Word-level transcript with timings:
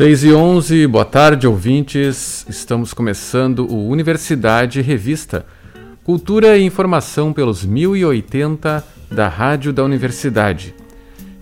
6 0.00 0.24
e 0.24 0.32
11, 0.32 0.86
boa 0.86 1.04
tarde, 1.04 1.46
ouvintes. 1.46 2.46
Estamos 2.48 2.94
começando 2.94 3.70
o 3.70 3.86
Universidade 3.86 4.80
Revista. 4.80 5.44
Cultura 6.02 6.56
e 6.56 6.64
informação 6.64 7.34
pelos 7.34 7.66
1080 7.66 8.82
da 9.10 9.28
Rádio 9.28 9.74
da 9.74 9.84
Universidade. 9.84 10.74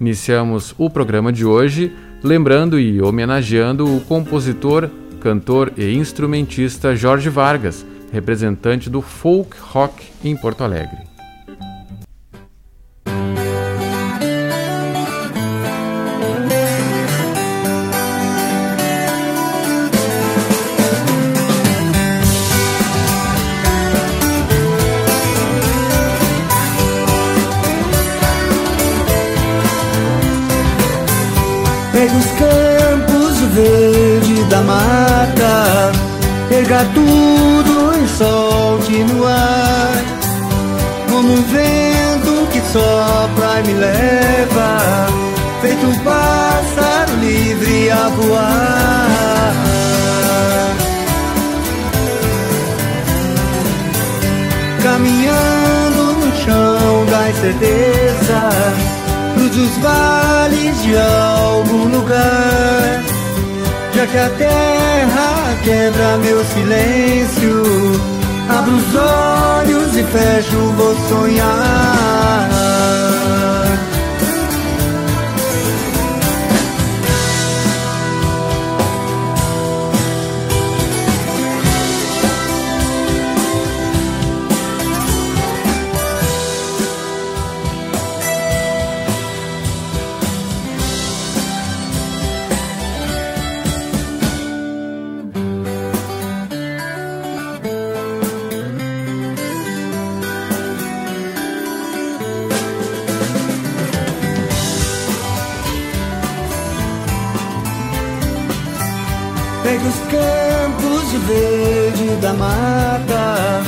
Iniciamos 0.01 0.75
o 0.77 0.91
programa 0.91 1.33
de 1.33 1.45
hoje 1.45 1.93
lembrando 2.21 2.81
e 2.81 3.01
homenageando 3.01 3.87
o 3.97 4.01
compositor, 4.01 4.91
cantor 5.21 5.73
e 5.77 5.95
instrumentista 5.95 6.97
Jorge 6.97 7.29
Vargas, 7.29 7.87
representante 8.11 8.91
do 8.91 9.01
folk 9.01 9.57
rock 9.57 10.05
em 10.25 10.37
Porto 10.37 10.65
Alegre. 10.65 11.08
Pega 36.79 36.91
tudo 36.95 37.93
e 38.05 38.07
solte 38.07 39.05
no 39.05 39.27
ar 39.27 40.05
Como 41.11 41.33
um 41.33 41.43
vento 41.43 42.47
que 42.53 42.61
sopra 42.73 43.59
e 43.59 43.67
me 43.67 43.75
leva 43.75 45.07
Feito 45.61 45.87
um 45.87 45.99
pássaro 46.05 47.17
livre 47.21 47.91
a 47.91 48.09
voar 48.11 49.55
Caminhando 54.81 56.13
no 56.21 56.37
chão 56.37 57.07
da 57.07 57.31
incerteza 57.31 58.89
dos 59.59 59.77
vales 59.79 60.83
de 60.83 60.97
algum 60.97 61.89
lugar. 61.89 62.48
Já 63.99 64.07
que 64.07 64.17
a 64.17 64.31
terra 64.31 65.57
quebra 65.65 66.19
meu 66.19 66.45
silêncio, 66.45 67.65
abro 68.49 68.77
os 68.77 68.95
olhos 68.95 69.97
e 69.97 70.05
fecho, 70.05 70.57
vou 70.77 70.95
sonhar. 71.09 72.49
Mata, 112.39 113.63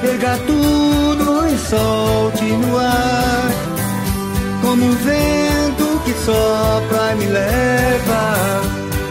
pega 0.00 0.38
tudo 0.46 1.48
e 1.48 1.58
solte 1.58 2.44
no 2.44 2.78
ar, 2.78 3.50
como 4.62 4.84
um 4.84 4.92
vento 4.92 6.00
que 6.04 6.14
sopra 6.24 7.12
e 7.12 7.16
me 7.16 7.26
leva, 7.26 8.62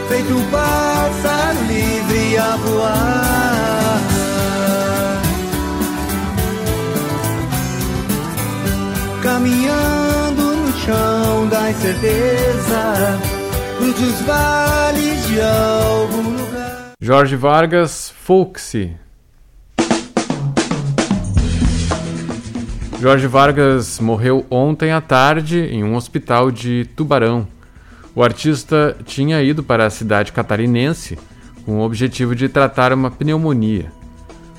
feito 0.07 0.33
um 0.33 0.45
pássaro 0.49 1.63
livre 1.67 2.37
a 2.37 2.55
voar. 2.57 4.01
Caminhando 9.21 10.41
no 10.55 10.73
chão 10.79 11.47
da 11.49 11.69
incerteza, 11.69 13.19
cruze 13.77 14.03
os 14.03 14.21
vales 14.21 15.27
de 15.27 15.41
algum 15.41 16.23
lugar. 16.23 16.91
Jorge 16.99 17.35
Vargas, 17.35 18.10
Folksy. 18.31 18.93
Jorge 22.97 23.27
Vargas 23.27 23.99
morreu 23.99 24.45
ontem 24.49 24.93
à 24.93 25.01
tarde 25.01 25.59
em 25.59 25.83
um 25.83 25.97
hospital 25.97 26.49
de 26.49 26.87
Tubarão. 26.95 27.45
O 28.15 28.23
artista 28.23 28.95
tinha 29.03 29.43
ido 29.43 29.61
para 29.61 29.85
a 29.85 29.89
cidade 29.89 30.31
catarinense 30.31 31.19
com 31.65 31.79
o 31.79 31.81
objetivo 31.81 32.33
de 32.33 32.47
tratar 32.47 32.93
uma 32.93 33.11
pneumonia. 33.11 33.91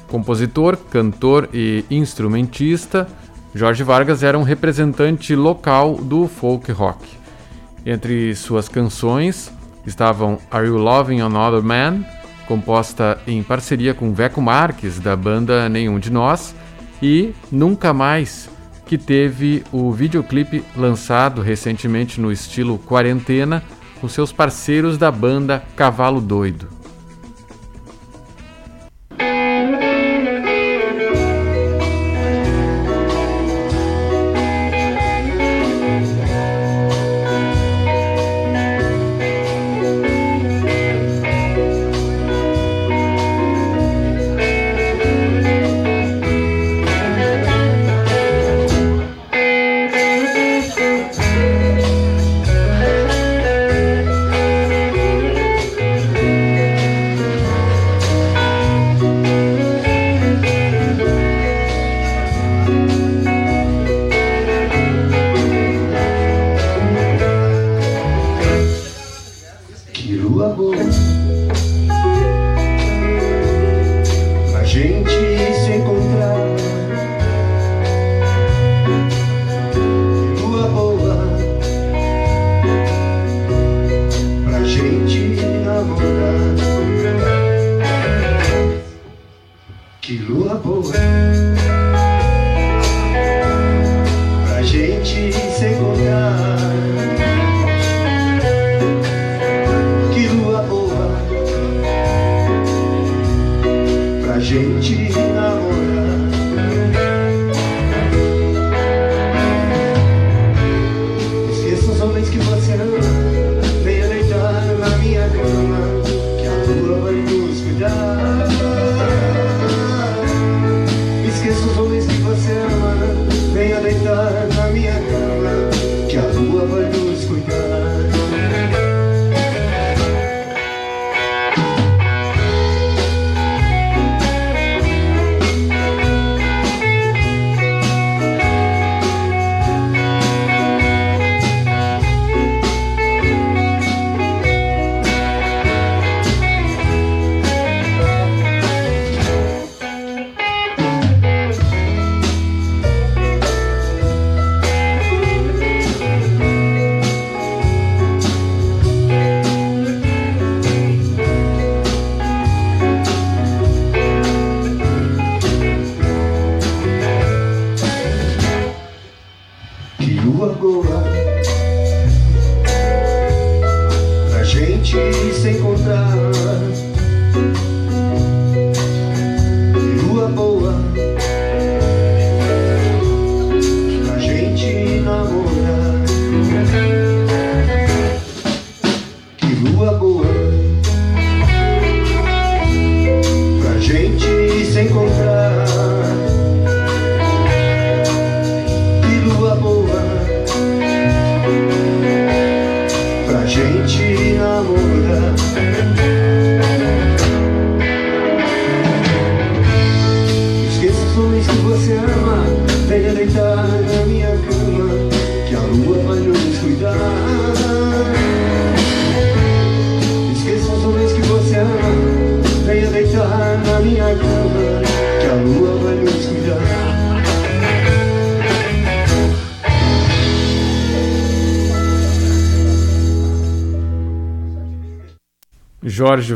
Compositor, 0.06 0.76
cantor 0.76 1.48
e 1.54 1.82
instrumentista, 1.90 3.08
Jorge 3.54 3.82
Vargas 3.82 4.22
era 4.22 4.38
um 4.38 4.42
representante 4.42 5.34
local 5.34 5.94
do 5.94 6.28
folk 6.28 6.70
rock. 6.72 7.08
Entre 7.86 8.34
suas 8.34 8.68
canções 8.68 9.50
estavam 9.86 10.38
Are 10.50 10.66
You 10.66 10.76
Loving 10.76 11.22
Another 11.22 11.62
Man? 11.62 12.04
Composta 12.46 13.20
em 13.26 13.42
parceria 13.42 13.94
com 13.94 14.12
Veco 14.12 14.40
Marques, 14.40 14.98
da 14.98 15.16
banda 15.16 15.68
Nenhum 15.68 15.98
de 15.98 16.10
Nós, 16.10 16.54
e 17.02 17.34
Nunca 17.50 17.92
Mais, 17.92 18.48
que 18.86 18.98
teve 18.98 19.64
o 19.72 19.92
videoclipe 19.92 20.64
lançado 20.76 21.40
recentemente 21.40 22.20
no 22.20 22.30
estilo 22.30 22.78
quarentena 22.78 23.62
com 24.00 24.08
seus 24.08 24.32
parceiros 24.32 24.98
da 24.98 25.10
banda 25.10 25.62
Cavalo 25.76 26.20
Doido. 26.20 26.81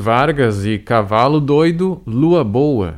Vargas 0.06 0.64
e 0.64 0.79
Cavalo 0.79 1.41
Doido, 1.41 2.00
Lua 2.06 2.44
Boa. 2.44 2.94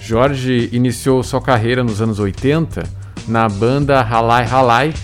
Jorge 0.00 0.68
iniciou 0.72 1.22
sua 1.22 1.40
carreira 1.40 1.84
nos 1.84 2.02
anos 2.02 2.18
80 2.18 2.82
na 3.28 3.48
banda 3.48 4.02
Halai 4.02 4.44
Halai, 4.44 4.94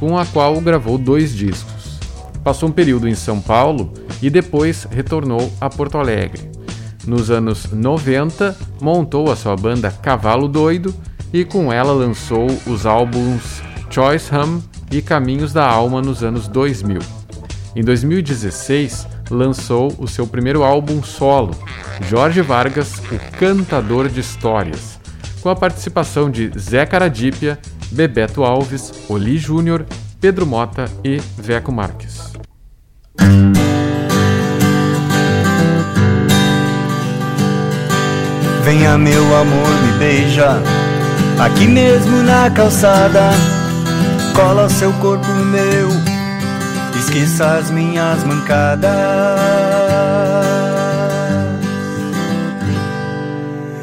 com 0.00 0.18
a 0.18 0.26
qual 0.26 0.60
gravou 0.60 0.98
dois 0.98 1.32
discos. 1.32 2.00
Passou 2.42 2.70
um 2.70 2.72
período 2.72 3.06
em 3.06 3.14
São 3.14 3.40
Paulo 3.40 3.92
e 4.20 4.28
depois 4.28 4.88
retornou 4.90 5.52
a 5.60 5.70
Porto 5.70 5.96
Alegre. 5.96 6.50
Nos 7.06 7.30
anos 7.30 7.70
90, 7.70 8.58
montou 8.80 9.30
a 9.30 9.36
sua 9.36 9.54
banda 9.54 9.92
Cavalo 9.92 10.48
Doido 10.48 10.92
e 11.32 11.44
com 11.44 11.72
ela 11.72 11.92
lançou 11.92 12.48
os 12.66 12.84
álbuns 12.84 13.62
Choice 13.90 14.34
Hum 14.34 14.60
e 14.90 15.00
Caminhos 15.00 15.52
da 15.52 15.64
Alma 15.64 16.02
nos 16.02 16.24
anos 16.24 16.48
2000. 16.48 17.13
Em 17.76 17.82
2016, 17.82 19.06
lançou 19.30 19.92
o 19.98 20.06
seu 20.06 20.26
primeiro 20.26 20.62
álbum 20.62 21.02
solo, 21.02 21.56
Jorge 22.08 22.40
Vargas, 22.40 22.98
o 23.10 23.36
Cantador 23.36 24.08
de 24.08 24.20
Histórias, 24.20 25.00
com 25.40 25.48
a 25.48 25.56
participação 25.56 26.30
de 26.30 26.52
Zé 26.56 26.86
Caradípia, 26.86 27.58
Bebeto 27.90 28.44
Alves, 28.44 28.92
Oli 29.08 29.38
Júnior, 29.38 29.84
Pedro 30.20 30.46
Mota 30.46 30.84
e 31.02 31.20
Veco 31.36 31.72
Marques. 31.72 32.32
Venha 38.64 38.96
meu 38.96 39.36
amor, 39.36 39.68
me 39.82 39.98
beija 39.98 40.62
Aqui 41.38 41.66
mesmo 41.66 42.22
na 42.22 42.50
calçada 42.50 43.30
Cola 44.34 44.70
seu 44.70 44.90
corpo 44.94 45.26
no 45.26 45.44
meu 45.44 46.13
Esqueça 47.04 47.58
as 47.58 47.70
minhas 47.70 48.24
mancadas. 48.24 48.90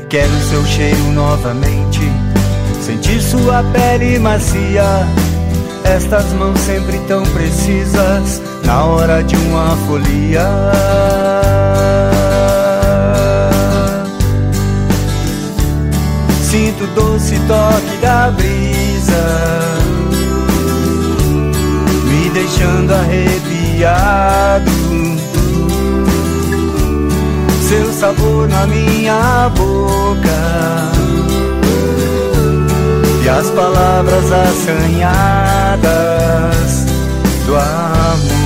Quero 0.10 0.42
seu 0.50 0.66
cheiro 0.66 1.12
novamente. 1.12 2.02
Sentir 2.82 3.22
sua 3.22 3.64
pele 3.72 4.18
macia. 4.18 5.06
Estas 5.84 6.34
mãos 6.34 6.60
sempre 6.62 7.00
tão 7.08 7.24
precisas 7.24 8.42
Na 8.66 8.86
hora 8.86 9.24
de 9.24 9.36
uma 9.36 9.78
folia. 9.86 10.48
Sinto 16.42 16.86
o 16.86 16.88
doce 16.88 17.40
toque 17.48 17.98
da 18.02 18.32
brisa 18.32 19.71
deixando 22.34 22.94
arrepiado. 22.94 24.72
Seu 27.68 27.92
sabor 27.94 28.48
na 28.50 28.66
minha 28.68 29.50
boca. 29.56 30.30
E 33.24 33.30
as 33.30 33.50
palavras 33.52 34.32
assanhadas 34.32 35.82
do 37.46 37.56
amor. 37.56 38.42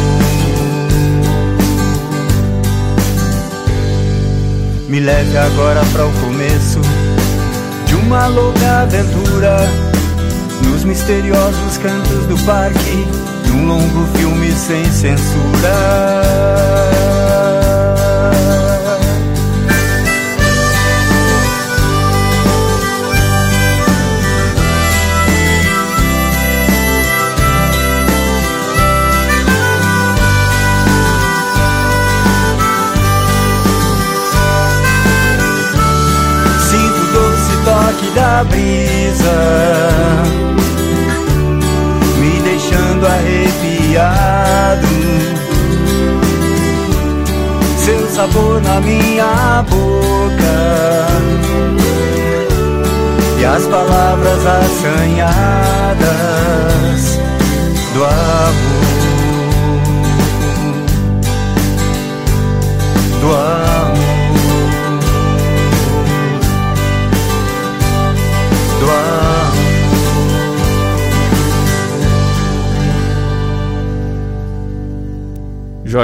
Me 4.88 5.00
leve 5.00 5.38
agora 5.38 5.82
para 5.92 6.06
o 6.06 6.12
começo 6.22 6.80
de 7.86 7.96
uma 7.96 8.28
louca 8.28 8.82
aventura 8.84 9.58
nos 10.64 10.84
misteriosos 10.84 11.78
cantos 11.78 12.26
do 12.28 12.38
parque, 12.46 13.06
num 13.48 13.68
longo 13.68 14.18
filme 14.18 14.52
sem 14.54 14.84
censura. 14.92 16.35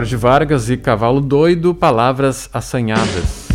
Jorge 0.01 0.15
Vargas 0.15 0.69
e 0.71 0.77
Cavalo 0.77 1.21
Doido, 1.21 1.75
palavras 1.75 2.49
assanhadas. 2.51 3.47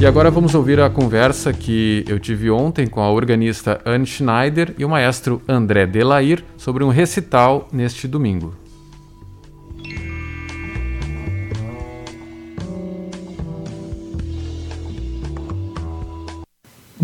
E 0.00 0.06
agora 0.06 0.30
vamos 0.30 0.54
ouvir 0.54 0.80
a 0.80 0.88
conversa 0.88 1.52
que 1.52 2.02
eu 2.08 2.18
tive 2.18 2.50
ontem 2.50 2.86
com 2.86 3.02
a 3.02 3.10
organista 3.10 3.82
Anne 3.84 4.06
Schneider 4.06 4.74
e 4.78 4.86
o 4.86 4.88
maestro 4.88 5.42
André 5.46 5.86
Delair 5.86 6.42
sobre 6.56 6.82
um 6.82 6.88
recital 6.88 7.68
neste 7.70 8.08
domingo. 8.08 8.63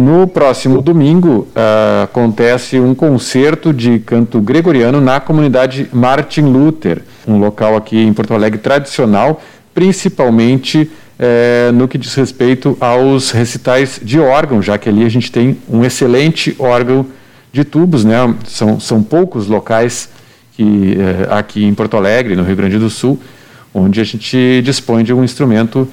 No 0.00 0.26
próximo 0.26 0.80
domingo 0.80 1.46
uh, 1.54 2.04
acontece 2.04 2.80
um 2.80 2.94
concerto 2.94 3.70
de 3.70 3.98
canto 3.98 4.40
gregoriano 4.40 4.98
na 4.98 5.20
comunidade 5.20 5.90
Martin 5.92 6.40
Luther, 6.40 7.02
um 7.28 7.36
local 7.36 7.76
aqui 7.76 7.98
em 7.98 8.10
Porto 8.14 8.32
Alegre 8.32 8.58
tradicional, 8.58 9.42
principalmente 9.74 10.90
eh, 11.18 11.70
no 11.74 11.86
que 11.86 11.98
diz 11.98 12.14
respeito 12.14 12.78
aos 12.80 13.30
recitais 13.30 14.00
de 14.02 14.18
órgão, 14.18 14.62
já 14.62 14.78
que 14.78 14.88
ali 14.88 15.04
a 15.04 15.08
gente 15.10 15.30
tem 15.30 15.58
um 15.68 15.84
excelente 15.84 16.56
órgão 16.58 17.04
de 17.52 17.62
tubos, 17.62 18.02
né? 18.02 18.34
São, 18.46 18.80
são 18.80 19.02
poucos 19.02 19.48
locais 19.48 20.08
que 20.56 20.96
eh, 20.98 21.28
aqui 21.28 21.62
em 21.62 21.74
Porto 21.74 21.98
Alegre, 21.98 22.34
no 22.36 22.42
Rio 22.42 22.56
Grande 22.56 22.78
do 22.78 22.88
Sul, 22.88 23.20
onde 23.74 24.00
a 24.00 24.04
gente 24.04 24.62
dispõe 24.62 25.04
de 25.04 25.12
um 25.12 25.22
instrumento 25.22 25.86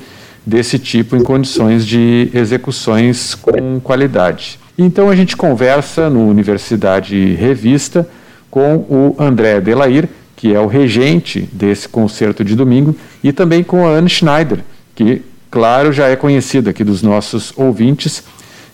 desse 0.48 0.80
tipo 0.80 1.18
em 1.18 1.22
condições 1.22 1.86
de 1.86 2.30
execuções 2.34 3.36
com 3.36 3.82
qualidade. 3.82 4.58
Então 4.78 5.10
a 5.10 5.16
gente 5.16 5.36
conversa 5.36 6.10
no 6.10 6.26
Universidade 6.26 7.34
Revista 7.34 8.08
com 8.50 8.76
o 8.76 9.16
André 9.20 9.60
Delair, 9.60 10.08
que 10.38 10.54
é 10.54 10.60
o 10.60 10.68
regente 10.68 11.42
desse 11.52 11.90
concerto 11.90 12.46
de 12.46 12.56
domingo, 12.56 12.96
e 13.22 13.34
também 13.34 13.62
com 13.62 13.86
a 13.86 13.90
Anne 13.90 14.08
Schneider, 14.08 14.60
que, 14.96 15.22
claro, 15.52 15.92
já 15.92 16.08
é 16.08 16.16
conhecida 16.16 16.70
aqui 16.70 16.84
dos 16.84 17.02
nossos 17.02 17.52
ouvintes, 17.58 18.24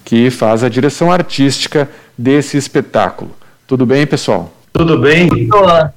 que 0.05 0.29
faz 0.29 0.63
a 0.63 0.69
direção 0.69 1.11
artística 1.11 1.89
desse 2.15 2.55
espetáculo. 2.55 3.31
Tudo 3.65 3.83
bem, 3.83 4.05
pessoal? 4.05 4.53
Tudo 4.71 4.99
bem? 4.99 5.27
Olá. 5.51 5.91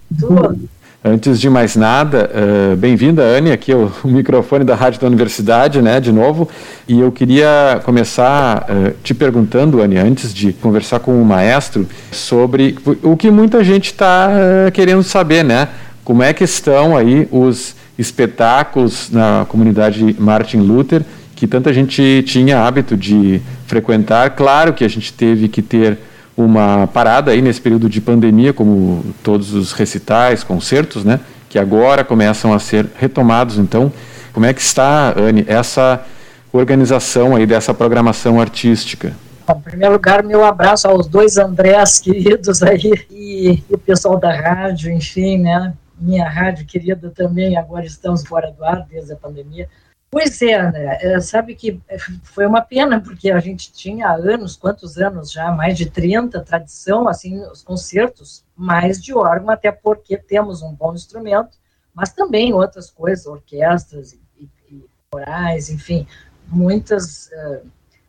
Antes 1.05 1.39
de 1.39 1.49
mais 1.49 1.77
nada, 1.77 2.31
uh, 2.35 2.77
bem-vinda, 2.77 3.23
Anne, 3.23 3.53
aqui 3.53 3.71
é 3.71 3.77
o, 3.77 3.93
o, 4.03 4.09
microfone 4.09 4.65
da 4.65 4.75
Rádio 4.75 5.01
da 5.01 5.07
Universidade, 5.07 5.81
né, 5.81 6.01
de 6.01 6.11
novo. 6.11 6.49
E 6.89 6.99
eu 6.99 7.13
queria 7.13 7.81
começar 7.85 8.67
uh, 8.69 8.95
te 9.05 9.15
perguntando, 9.15 9.81
Anne, 9.81 9.99
antes 9.99 10.35
de 10.35 10.53
conversar 10.55 10.99
com 11.01 11.21
o 11.21 11.25
maestro, 11.25 11.87
sobre 12.11 12.77
o 13.03 13.17
que 13.17 13.31
muita 13.31 13.63
gente 13.63 13.93
está 13.93 14.29
uh, 14.29 14.73
querendo 14.73 15.03
saber, 15.03 15.45
né? 15.45 15.69
Como 16.03 16.23
é 16.23 16.33
que 16.33 16.43
estão 16.43 16.97
aí 16.97 17.29
os 17.31 17.77
espetáculos 17.99 19.11
na 19.11 19.47
comunidade 19.49 20.17
Martin 20.19 20.59
Luther, 20.59 21.03
que 21.37 21.47
tanta 21.47 21.73
gente 21.73 22.25
tinha 22.27 22.61
hábito 22.67 22.97
de 22.97 23.41
frequentar. 23.67 24.31
Claro 24.31 24.73
que 24.73 24.85
a 24.85 24.89
gente 24.89 25.13
teve 25.13 25.49
que 25.49 25.63
ter 25.63 25.99
uma 26.37 26.87
parada 26.87 27.31
aí 27.31 27.41
nesse 27.41 27.61
período 27.61 27.89
de 27.89 28.01
pandemia, 28.01 28.53
como 28.53 29.05
todos 29.23 29.55
os 29.55 29.73
recitais, 29.73 30.45
concertos, 30.45 31.05
né? 31.05 31.21
Que 31.49 31.59
agora 31.59 32.05
começam 32.05 32.53
a 32.53 32.59
ser 32.59 32.87
retomados. 32.99 33.57
Então, 33.57 33.91
como 34.33 34.45
é 34.45 34.53
que 34.53 34.61
está, 34.61 35.15
Anne, 35.19 35.45
essa 35.49 36.05
organização 36.53 37.35
aí 37.35 37.47
dessa 37.47 37.73
programação 37.73 38.41
artística? 38.41 39.13
Em 39.49 39.61
primeiro 39.61 39.95
lugar, 39.95 40.23
meu 40.25 40.45
abraço 40.45 40.89
aos 40.89 41.07
dois 41.07 41.39
Andrés 41.39 42.01
queridos 42.01 42.63
aí 42.63 42.93
e, 43.11 43.63
e 43.71 43.75
o 43.75 43.79
pessoal 43.79 44.19
da 44.19 44.35
rádio, 44.35 44.93
enfim, 44.93 45.39
né? 45.39 45.73
Minha 45.99 46.29
rádio 46.29 46.67
querida 46.67 47.11
também, 47.15 47.57
agora 47.57 47.87
estamos 47.87 48.27
fora 48.27 48.51
do 48.51 48.63
ar 48.63 48.85
desde 48.91 49.13
a 49.13 49.17
pandemia. 49.17 49.69
Pois 50.11 50.41
é, 50.41 50.55
André, 50.55 50.99
é, 51.03 51.21
sabe 51.21 51.55
que 51.55 51.81
foi 52.23 52.47
uma 52.47 52.63
pena, 52.63 53.01
porque 53.01 53.31
a 53.31 53.41
gente 53.41 53.73
tinha 53.73 54.09
há 54.09 54.15
anos, 54.15 54.57
quantos 54.57 54.97
anos 54.99 55.33
já, 55.33 55.51
mais 55.51 55.77
de 55.77 55.91
30, 55.91 56.41
tradição, 56.43 57.09
assim, 57.09 57.41
os 57.47 57.63
concertos, 57.63 58.45
mais 58.57 59.03
de 59.03 59.13
órgão, 59.13 59.51
até 59.51 59.71
porque 59.73 60.17
temos 60.17 60.63
um 60.63 60.73
bom 60.73 60.95
instrumento, 60.95 61.59
mas 61.93 62.13
também 62.13 62.55
outras 62.55 62.91
coisas, 62.91 63.27
orquestras 63.27 64.13
e, 64.13 64.21
e, 64.39 64.49
e 64.71 64.85
corais, 65.11 65.69
enfim, 65.69 66.07
muitas, 66.47 67.27
uh, 67.27 67.67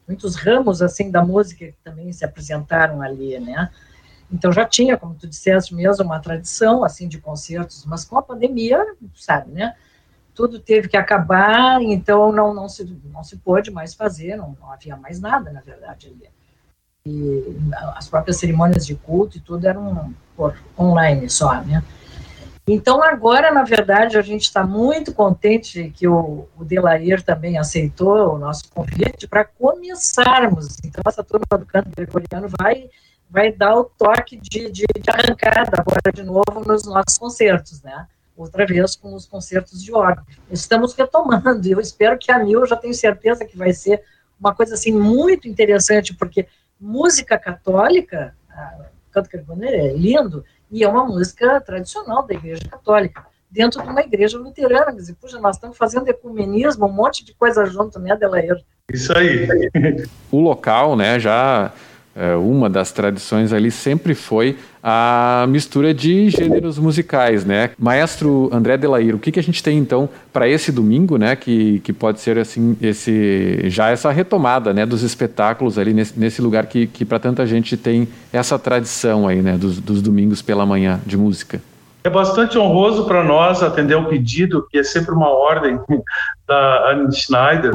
muitos 0.07 0.35
ramos, 0.35 0.81
assim, 0.81 1.09
da 1.09 1.25
música 1.25 1.65
que 1.65 1.77
também 1.83 2.13
se 2.13 2.23
apresentaram 2.23 3.01
ali, 3.01 3.39
né? 3.39 3.71
Então 4.31 4.51
já 4.51 4.65
tinha, 4.65 4.97
como 4.97 5.15
tu 5.15 5.27
disseste 5.27 5.73
mesmo, 5.73 6.05
uma 6.05 6.19
tradição, 6.19 6.83
assim, 6.83 7.07
de 7.07 7.17
concertos, 7.17 7.85
mas 7.85 8.05
com 8.05 8.17
a 8.17 8.21
pandemia, 8.21 8.85
sabe, 9.15 9.51
né? 9.51 9.75
Tudo 10.37 10.59
teve 10.59 10.87
que 10.87 10.95
acabar, 10.95 11.81
então 11.81 12.31
não, 12.31 12.53
não, 12.53 12.69
se, 12.69 12.85
não 13.11 13.23
se 13.23 13.37
pôde 13.37 13.71
mais 13.71 13.95
fazer, 13.95 14.35
não, 14.35 14.55
não 14.61 14.71
havia 14.71 14.95
mais 14.95 15.19
nada, 15.19 15.51
na 15.51 15.61
verdade. 15.61 16.15
E 17.03 17.43
as 17.95 18.07
próprias 18.07 18.37
cerimônias 18.37 18.85
de 18.85 18.93
culto 18.93 19.37
e 19.37 19.41
tudo 19.41 19.67
eram 19.67 20.13
por 20.35 20.55
online 20.77 21.27
só, 21.27 21.59
né? 21.61 21.83
Então, 22.67 23.01
agora, 23.01 23.49
na 23.49 23.63
verdade, 23.63 24.15
a 24.15 24.21
gente 24.21 24.43
está 24.43 24.63
muito 24.63 25.11
contente 25.11 25.89
que 25.95 26.07
o, 26.07 26.47
o 26.55 26.63
Delair 26.63 27.23
também 27.23 27.57
aceitou 27.57 28.35
o 28.35 28.37
nosso 28.37 28.69
convite 28.69 29.25
para 29.25 29.43
começarmos. 29.45 30.77
Então, 30.83 31.01
essa 31.07 31.23
turma 31.23 31.45
do 31.57 31.65
canto 31.65 31.89
gregoriano 31.95 32.47
vai, 32.59 32.89
vai 33.27 33.51
dar 33.53 33.75
o 33.75 33.85
toque 33.85 34.37
de, 34.37 34.69
de, 34.69 34.85
de 34.85 35.09
arrancada 35.09 35.77
agora 35.79 36.11
de 36.13 36.23
novo 36.23 36.61
nos 36.67 36.85
nossos 36.85 37.17
concertos, 37.17 37.81
né? 37.81 38.05
Outra 38.37 38.65
vez 38.65 38.95
com 38.95 39.13
os 39.15 39.25
concertos 39.25 39.83
de 39.83 39.93
órgão. 39.93 40.23
Estamos 40.51 40.93
retomando, 40.93 41.67
e 41.67 41.71
eu 41.71 41.79
espero 41.79 42.17
que 42.17 42.31
a 42.31 42.39
Mil, 42.39 42.61
eu 42.61 42.67
já 42.67 42.75
tenho 42.75 42.93
certeza 42.93 43.43
que 43.43 43.57
vai 43.57 43.73
ser 43.73 44.03
uma 44.39 44.53
coisa 44.53 44.75
assim 44.75 44.91
muito 44.91 45.47
interessante, 45.47 46.13
porque 46.13 46.47
música 46.79 47.37
católica, 47.37 48.35
canto 49.11 49.29
gregoriano 49.29 49.75
é 49.75 49.93
lindo, 49.93 50.45
e 50.69 50.83
é 50.83 50.87
uma 50.87 51.05
música 51.05 51.59
tradicional 51.61 52.25
da 52.25 52.33
Igreja 52.33 52.61
Católica, 52.69 53.25
dentro 53.49 53.81
de 53.81 53.89
uma 53.89 54.01
igreja 54.01 54.37
luterana. 54.37 54.93
Dizer, 54.93 55.15
puxa, 55.15 55.39
nós 55.39 55.55
estamos 55.55 55.77
fazendo 55.77 56.09
ecumenismo, 56.09 56.85
um 56.85 56.91
monte 56.91 57.23
de 57.23 57.33
coisa 57.33 57.65
junto, 57.65 57.99
né, 57.99 58.15
Delair? 58.15 58.61
Isso 58.91 59.17
aí. 59.17 59.47
o 60.31 60.39
local, 60.39 60.95
né, 60.95 61.19
já 61.19 61.71
uma 62.41 62.69
das 62.69 62.91
tradições 62.91 63.53
ali 63.53 63.69
sempre 63.69 64.15
foi 64.15 64.57
a 64.81 65.45
mistura 65.49 65.93
de 65.93 66.29
gêneros 66.29 66.79
musicais, 66.79 67.43
né? 67.45 67.71
Maestro 67.77 68.49
André 68.53 68.77
Delair, 68.77 69.15
o 69.15 69.19
que, 69.19 69.31
que 69.31 69.39
a 69.39 69.43
gente 69.43 69.61
tem 69.61 69.77
então 69.77 70.09
para 70.31 70.47
esse 70.47 70.71
domingo, 70.71 71.17
né? 71.17 71.35
Que, 71.35 71.79
que 71.79 71.91
pode 71.91 72.21
ser 72.21 72.37
assim 72.37 72.77
esse 72.81 73.69
já 73.69 73.89
essa 73.89 74.11
retomada, 74.11 74.73
né? 74.73 74.85
Dos 74.85 75.03
espetáculos 75.03 75.77
ali 75.77 75.93
nesse, 75.93 76.17
nesse 76.17 76.41
lugar 76.41 76.65
que, 76.67 76.87
que 76.87 77.03
para 77.03 77.19
tanta 77.19 77.45
gente 77.45 77.75
tem 77.75 78.07
essa 78.31 78.57
tradição 78.57 79.27
aí, 79.27 79.41
né? 79.41 79.57
Dos, 79.57 79.79
dos 79.79 80.01
domingos 80.01 80.41
pela 80.41 80.65
manhã 80.65 80.99
de 81.05 81.17
música. 81.17 81.61
É 82.07 82.09
bastante 82.09 82.57
honroso 82.57 83.05
para 83.05 83.21
nós 83.21 83.61
atender 83.61 83.95
o 83.95 84.05
pedido, 84.05 84.65
que 84.71 84.77
é 84.77 84.83
sempre 84.83 85.13
uma 85.13 85.27
ordem 85.27 85.77
da 86.47 86.91
Anne 86.91 87.13
Schneider, 87.13 87.73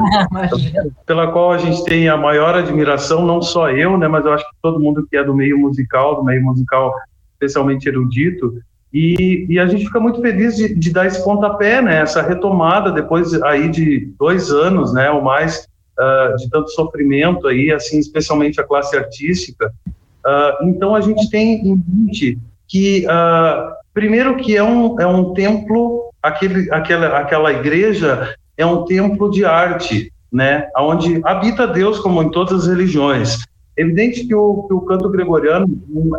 pela 1.05 1.31
qual 1.31 1.51
a 1.51 1.59
gente 1.59 1.83
tem 1.83 2.09
a 2.09 2.17
maior 2.17 2.55
admiração, 2.55 3.23
não 3.23 3.43
só 3.43 3.69
eu, 3.69 3.95
né, 3.95 4.07
mas 4.07 4.25
eu 4.25 4.33
acho 4.33 4.43
que 4.43 4.55
todo 4.59 4.79
mundo 4.79 5.05
que 5.07 5.15
é 5.15 5.23
do 5.23 5.35
meio 5.35 5.55
musical, 5.59 6.15
do 6.15 6.23
meio 6.23 6.41
musical 6.41 6.95
especialmente 7.33 7.87
erudito, 7.87 8.59
e, 8.91 9.45
e 9.47 9.59
a 9.59 9.67
gente 9.67 9.85
fica 9.85 9.99
muito 9.99 10.19
feliz 10.19 10.55
de, 10.55 10.73
de, 10.73 10.91
dar 10.91 11.05
esse 11.05 11.23
pontapé, 11.23 11.79
né, 11.79 12.01
essa 12.01 12.23
retomada 12.23 12.91
depois 12.91 13.39
aí 13.43 13.69
de 13.69 14.11
dois 14.17 14.49
anos, 14.49 14.91
né, 14.91 15.11
ou 15.11 15.21
mais, 15.21 15.67
uh, 15.99 16.35
de 16.37 16.49
tanto 16.49 16.71
sofrimento 16.71 17.45
aí, 17.45 17.71
assim, 17.71 17.99
especialmente 17.99 18.59
a 18.59 18.63
classe 18.63 18.97
artística. 18.97 19.71
Uh, 20.25 20.69
então 20.69 20.95
a 20.95 21.01
gente 21.01 21.29
tem 21.29 21.67
em 21.67 21.83
mente 21.87 22.39
que 22.67 23.05
uh, 23.05 23.82
Primeiro 23.93 24.37
que 24.37 24.57
é 24.57 24.63
um, 24.63 24.99
é 24.99 25.05
um 25.05 25.33
templo, 25.33 26.09
aquele, 26.21 26.71
aquela, 26.71 27.19
aquela 27.19 27.53
igreja 27.53 28.35
é 28.57 28.65
um 28.65 28.85
templo 28.85 29.29
de 29.29 29.45
arte, 29.45 30.11
né, 30.31 30.67
onde 30.77 31.21
habita 31.23 31.67
Deus 31.67 31.99
como 31.99 32.21
em 32.23 32.31
todas 32.31 32.63
as 32.63 32.67
religiões. 32.67 33.43
É 33.77 33.81
evidente 33.81 34.25
que 34.25 34.33
o, 34.33 34.63
que 34.63 34.73
o 34.73 34.81
canto 34.81 35.09
gregoriano 35.09 35.67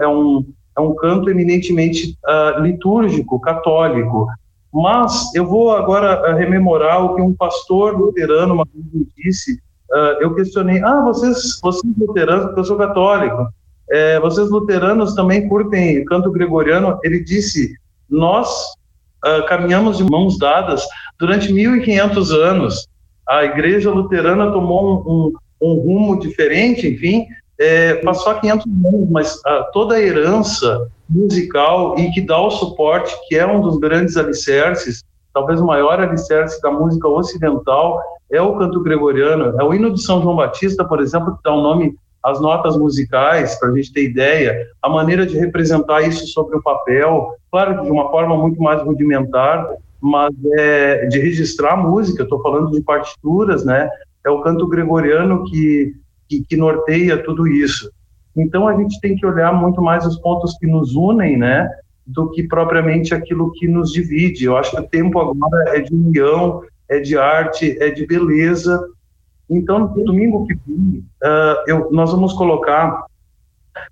é 0.00 0.07
um, 0.07 0.45
é 0.76 0.81
um 0.81 0.95
canto 0.95 1.31
eminentemente 1.31 2.16
uh, 2.25 2.61
litúrgico, 2.61 3.40
católico, 3.40 4.28
mas 4.73 5.33
eu 5.35 5.47
vou 5.47 5.73
agora 5.73 6.33
uh, 6.33 6.37
rememorar 6.37 7.04
o 7.04 7.14
que 7.14 7.23
um 7.23 7.35
pastor 7.35 7.97
luterano 7.99 8.54
uma 8.54 8.66
vez 8.73 8.85
me 8.93 9.09
disse. 9.16 9.61
Uh, 9.90 10.21
eu 10.21 10.35
questionei, 10.35 10.83
ah, 10.83 11.00
vocês, 11.02 11.61
vocês 11.62 11.93
luteranos, 11.97 12.47
porque 12.47 12.61
eu 12.61 12.64
sou 12.64 12.76
católico, 12.76 13.49
é, 13.91 14.19
vocês 14.21 14.50
luteranos 14.50 15.14
também 15.14 15.49
curtem 15.49 16.05
canto 16.05 16.31
gregoriano? 16.31 16.99
Ele 17.03 17.21
disse: 17.21 17.75
Nós 18.09 18.49
uh, 19.25 19.47
caminhamos 19.47 19.99
de 19.99 20.05
mãos 20.05 20.38
dadas 20.38 20.85
durante 21.19 21.53
1.500 21.53 22.31
anos. 22.33 22.88
A 23.29 23.45
igreja 23.45 23.91
luterana 23.91 24.53
tomou 24.53 25.05
um, 25.07 25.12
um, 25.12 25.33
um 25.61 25.81
rumo 25.81 26.21
diferente, 26.21 26.87
enfim, 26.87 27.26
é, 27.59 27.95
passou 27.97 28.33
há 28.33 28.41
500 28.41 28.67
anos, 28.87 29.11
mas 29.11 29.37
uh, 29.37 29.71
toda 29.73 29.95
a 29.95 30.00
herança 30.00 30.91
musical 31.09 31.99
e 31.99 32.11
que 32.11 32.21
dá 32.21 32.38
o 32.38 32.50
suporte, 32.50 33.14
que 33.29 33.37
é 33.37 33.47
um 33.47 33.61
dos 33.61 33.79
grandes 33.79 34.17
alicerces, 34.17 35.05
talvez 35.33 35.61
o 35.61 35.67
maior 35.67 36.00
alicerce 36.00 36.61
da 36.61 36.71
música 36.71 37.09
ocidental, 37.09 38.00
é 38.31 38.41
o 38.41 38.57
canto 38.57 38.81
gregoriano. 38.81 39.55
É 39.61 39.64
o 39.64 39.73
hino 39.73 39.93
de 39.93 40.03
São 40.03 40.23
João 40.23 40.37
Batista, 40.37 40.85
por 40.85 41.00
exemplo, 41.00 41.37
que 41.37 41.43
dá 41.45 41.53
o 41.53 41.62
nome 41.62 41.97
as 42.25 42.40
notas 42.40 42.75
musicais, 42.75 43.54
para 43.57 43.69
a 43.69 43.76
gente 43.76 43.93
ter 43.93 44.04
ideia, 44.04 44.66
a 44.81 44.88
maneira 44.88 45.26
de 45.26 45.38
representar 45.38 46.00
isso 46.00 46.26
sobre 46.28 46.57
o 46.57 46.62
papel, 46.62 47.35
claro 47.50 47.85
de 47.85 47.90
uma 47.90 48.11
forma 48.11 48.35
muito 48.35 48.61
mais 48.62 48.83
rudimentar, 48.83 49.69
mas 50.00 50.35
é, 50.59 51.07
de 51.07 51.19
registrar 51.19 51.76
música, 51.76 52.23
estou 52.23 52.40
falando 52.43 52.71
de 52.71 52.81
partituras, 52.81 53.64
né? 53.64 53.90
É 54.25 54.31
o 54.31 54.40
canto 54.40 54.66
gregoriano 54.66 55.45
que, 55.45 55.95
que, 56.26 56.43
que, 56.45 56.57
norteia 56.57 57.23
tudo 57.23 57.47
isso. 57.47 57.90
Então 58.35 58.66
a 58.66 58.75
gente 58.75 58.99
tem 59.00 59.16
que 59.16 59.26
olhar 59.26 59.52
muito 59.52 59.83
mais 59.83 60.07
os 60.07 60.19
pontos 60.19 60.57
que 60.59 60.66
nos 60.66 60.95
unem, 60.95 61.37
né? 61.37 61.71
Do 62.07 62.31
que 62.31 62.43
propriamente 62.43 63.14
aquilo 63.14 63.52
que 63.52 63.69
nos 63.69 63.93
divide. 63.93 64.45
Eu 64.45 64.57
acho 64.57 64.71
que 64.71 64.81
o 64.81 64.88
tempo 64.88 65.19
agora 65.19 65.76
é 65.76 65.81
de 65.81 65.95
união, 65.95 66.62
é 66.88 67.00
de 67.00 67.19
arte, 67.19 67.76
é 67.81 67.90
de 67.90 68.07
beleza, 68.07 68.78
então, 69.49 69.79
no 69.95 70.05
domingo 70.05 70.47
que 70.47 70.55
vem, 70.67 71.05
uh, 71.23 71.57
eu, 71.67 71.91
nós 71.91 72.11
vamos 72.11 72.33
colocar, 72.33 73.05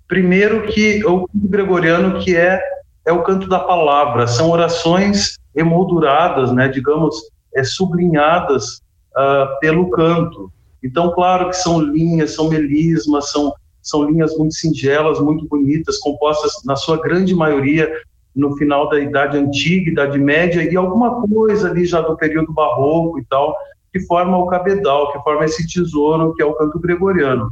primeiro, 0.07 0.67
que 0.67 1.05
o 1.05 1.27
gregoriano, 1.33 2.19
que 2.19 2.35
é, 2.35 2.59
é 3.05 3.11
o 3.11 3.23
canto 3.23 3.47
da 3.47 3.59
palavra, 3.59 4.27
são 4.27 4.49
orações 4.49 5.37
emolduradas, 5.55 6.51
né, 6.51 6.67
digamos, 6.67 7.15
é, 7.55 7.63
sublinhadas 7.63 8.81
uh, 9.15 9.59
pelo 9.59 9.89
canto. 9.91 10.51
Então, 10.83 11.11
claro 11.11 11.49
que 11.49 11.55
são 11.55 11.79
linhas, 11.79 12.31
são 12.31 12.49
melismas, 12.49 13.29
são, 13.31 13.53
são 13.81 14.03
linhas 14.03 14.35
muito 14.37 14.55
singelas, 14.55 15.19
muito 15.19 15.47
bonitas, 15.47 15.99
compostas, 15.99 16.51
na 16.65 16.75
sua 16.75 16.99
grande 16.99 17.35
maioria, 17.35 17.89
no 18.35 18.57
final 18.57 18.89
da 18.89 18.99
Idade 18.99 19.37
Antiga, 19.37 19.91
Idade 19.91 20.17
Média, 20.17 20.63
e 20.63 20.75
alguma 20.75 21.21
coisa 21.21 21.69
ali 21.69 21.85
já 21.85 22.01
do 22.01 22.17
período 22.17 22.51
barroco 22.51 23.19
e 23.19 23.25
tal, 23.25 23.55
que 23.93 23.99
forma 24.01 24.37
o 24.37 24.47
cabedal, 24.47 25.13
que 25.13 25.19
forma 25.19 25.45
esse 25.45 25.65
tesouro 25.67 26.33
que 26.33 26.41
é 26.41 26.45
o 26.45 26.55
canto 26.55 26.79
gregoriano. 26.79 27.47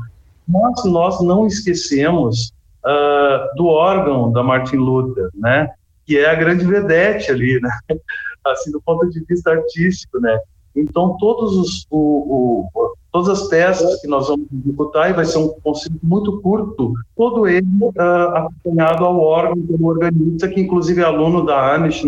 Mas 0.48 0.84
nós 0.86 1.22
não 1.22 1.46
esquecemos 1.46 2.52
uh, 2.84 3.56
do 3.56 3.68
órgão 3.68 4.32
da 4.32 4.44
Martin 4.44 4.78
Luther, 4.78 5.30
né? 5.36 5.70
que 6.06 6.18
é 6.18 6.30
a 6.30 6.36
grande 6.36 6.66
vedete 6.66 7.32
ali, 7.32 7.60
né? 7.62 7.70
Assim, 8.46 8.72
do 8.72 8.82
ponto 8.82 9.08
de 9.10 9.24
vista 9.24 9.52
artístico, 9.52 10.20
né? 10.20 10.40
Então, 10.76 11.16
todos 11.20 11.56
os, 11.56 11.88
o, 11.92 12.68
o, 12.74 12.94
todas 13.12 13.30
as 13.30 13.48
peças 13.50 14.02
que 14.02 14.08
nós 14.08 14.28
vamos 14.28 14.48
executar, 14.52 15.10
e 15.10 15.14
vai 15.14 15.26
ser 15.26 15.38
um 15.38 15.50
conceito 15.62 16.00
muito 16.02 16.42
curto, 16.42 16.94
todo 17.16 17.48
ele 17.48 17.68
uh, 17.82 18.36
acompanhado 18.36 19.06
ao 19.06 19.20
órgão 19.20 19.58
do 19.58 19.86
organista, 19.86 20.48
que 20.48 20.60
inclusive 20.60 21.02
é 21.02 21.06
aluno 21.06 21.46
da 21.46 21.76
Anish, 21.76 22.04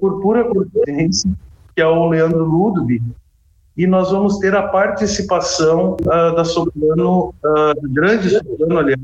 por 0.00 0.20
pura 0.20 0.44
coincidência, 0.44 1.30
que 1.78 1.82
é 1.82 1.86
o 1.86 2.08
Leandro 2.08 2.44
Ludwig, 2.44 3.00
e 3.76 3.86
nós 3.86 4.10
vamos 4.10 4.38
ter 4.38 4.52
a 4.52 4.66
participação 4.66 5.96
uh, 6.00 6.34
da 6.34 6.44
soprano, 6.44 7.32
uh, 7.44 7.88
grande 7.92 8.30
soprano, 8.30 8.78
aliás, 8.80 9.00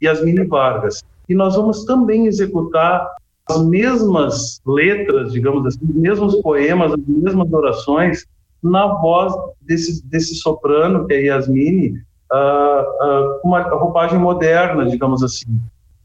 Yasmine 0.00 0.46
Vargas. 0.46 1.02
E 1.28 1.34
nós 1.34 1.56
vamos 1.56 1.84
também 1.84 2.28
executar 2.28 3.10
as 3.50 3.60
mesmas 3.64 4.62
letras, 4.64 5.32
digamos 5.32 5.66
assim, 5.66 5.80
os 5.82 5.96
mesmos 5.96 6.36
poemas, 6.42 6.92
as 6.92 7.00
mesmas 7.08 7.52
orações, 7.52 8.24
na 8.62 8.86
voz 8.86 9.34
desse, 9.60 10.06
desse 10.06 10.36
soprano, 10.36 11.08
que 11.08 11.14
é 11.14 11.22
Yasmine, 11.22 12.00
uh, 12.32 12.36
uh, 12.36 13.40
uma 13.42 13.62
roupagem 13.62 14.20
moderna, 14.20 14.88
digamos 14.88 15.24
assim. 15.24 15.58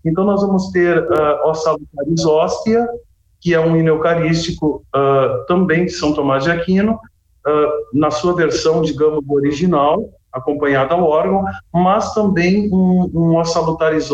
Então, 0.03 0.24
nós 0.24 0.41
vamos 0.41 0.71
ter 0.71 0.97
uh, 0.97 1.47
O 1.47 1.53
Salutaris 1.53 2.25
Hóstia, 2.25 2.89
que 3.47 3.53
é 3.53 3.60
um 3.62 3.77
hino 3.77 3.88
eucarístico 3.88 4.83
uh, 4.93 5.45
também 5.47 5.86
de 5.86 5.91
São 5.93 6.12
Tomás 6.12 6.43
de 6.43 6.51
Aquino, 6.51 6.95
uh, 6.95 7.97
na 7.97 8.12
sua 8.12 8.36
versão, 8.36 8.81
digamos, 8.81 9.23
original, 9.29 10.10
acompanhada 10.33 10.93
ao 10.93 11.05
órgão, 11.05 11.45
mas 11.73 12.13
também 12.13 12.69
um, 12.73 13.10
um 13.13 13.38
O 13.38 13.45
Salutaris 13.45 14.10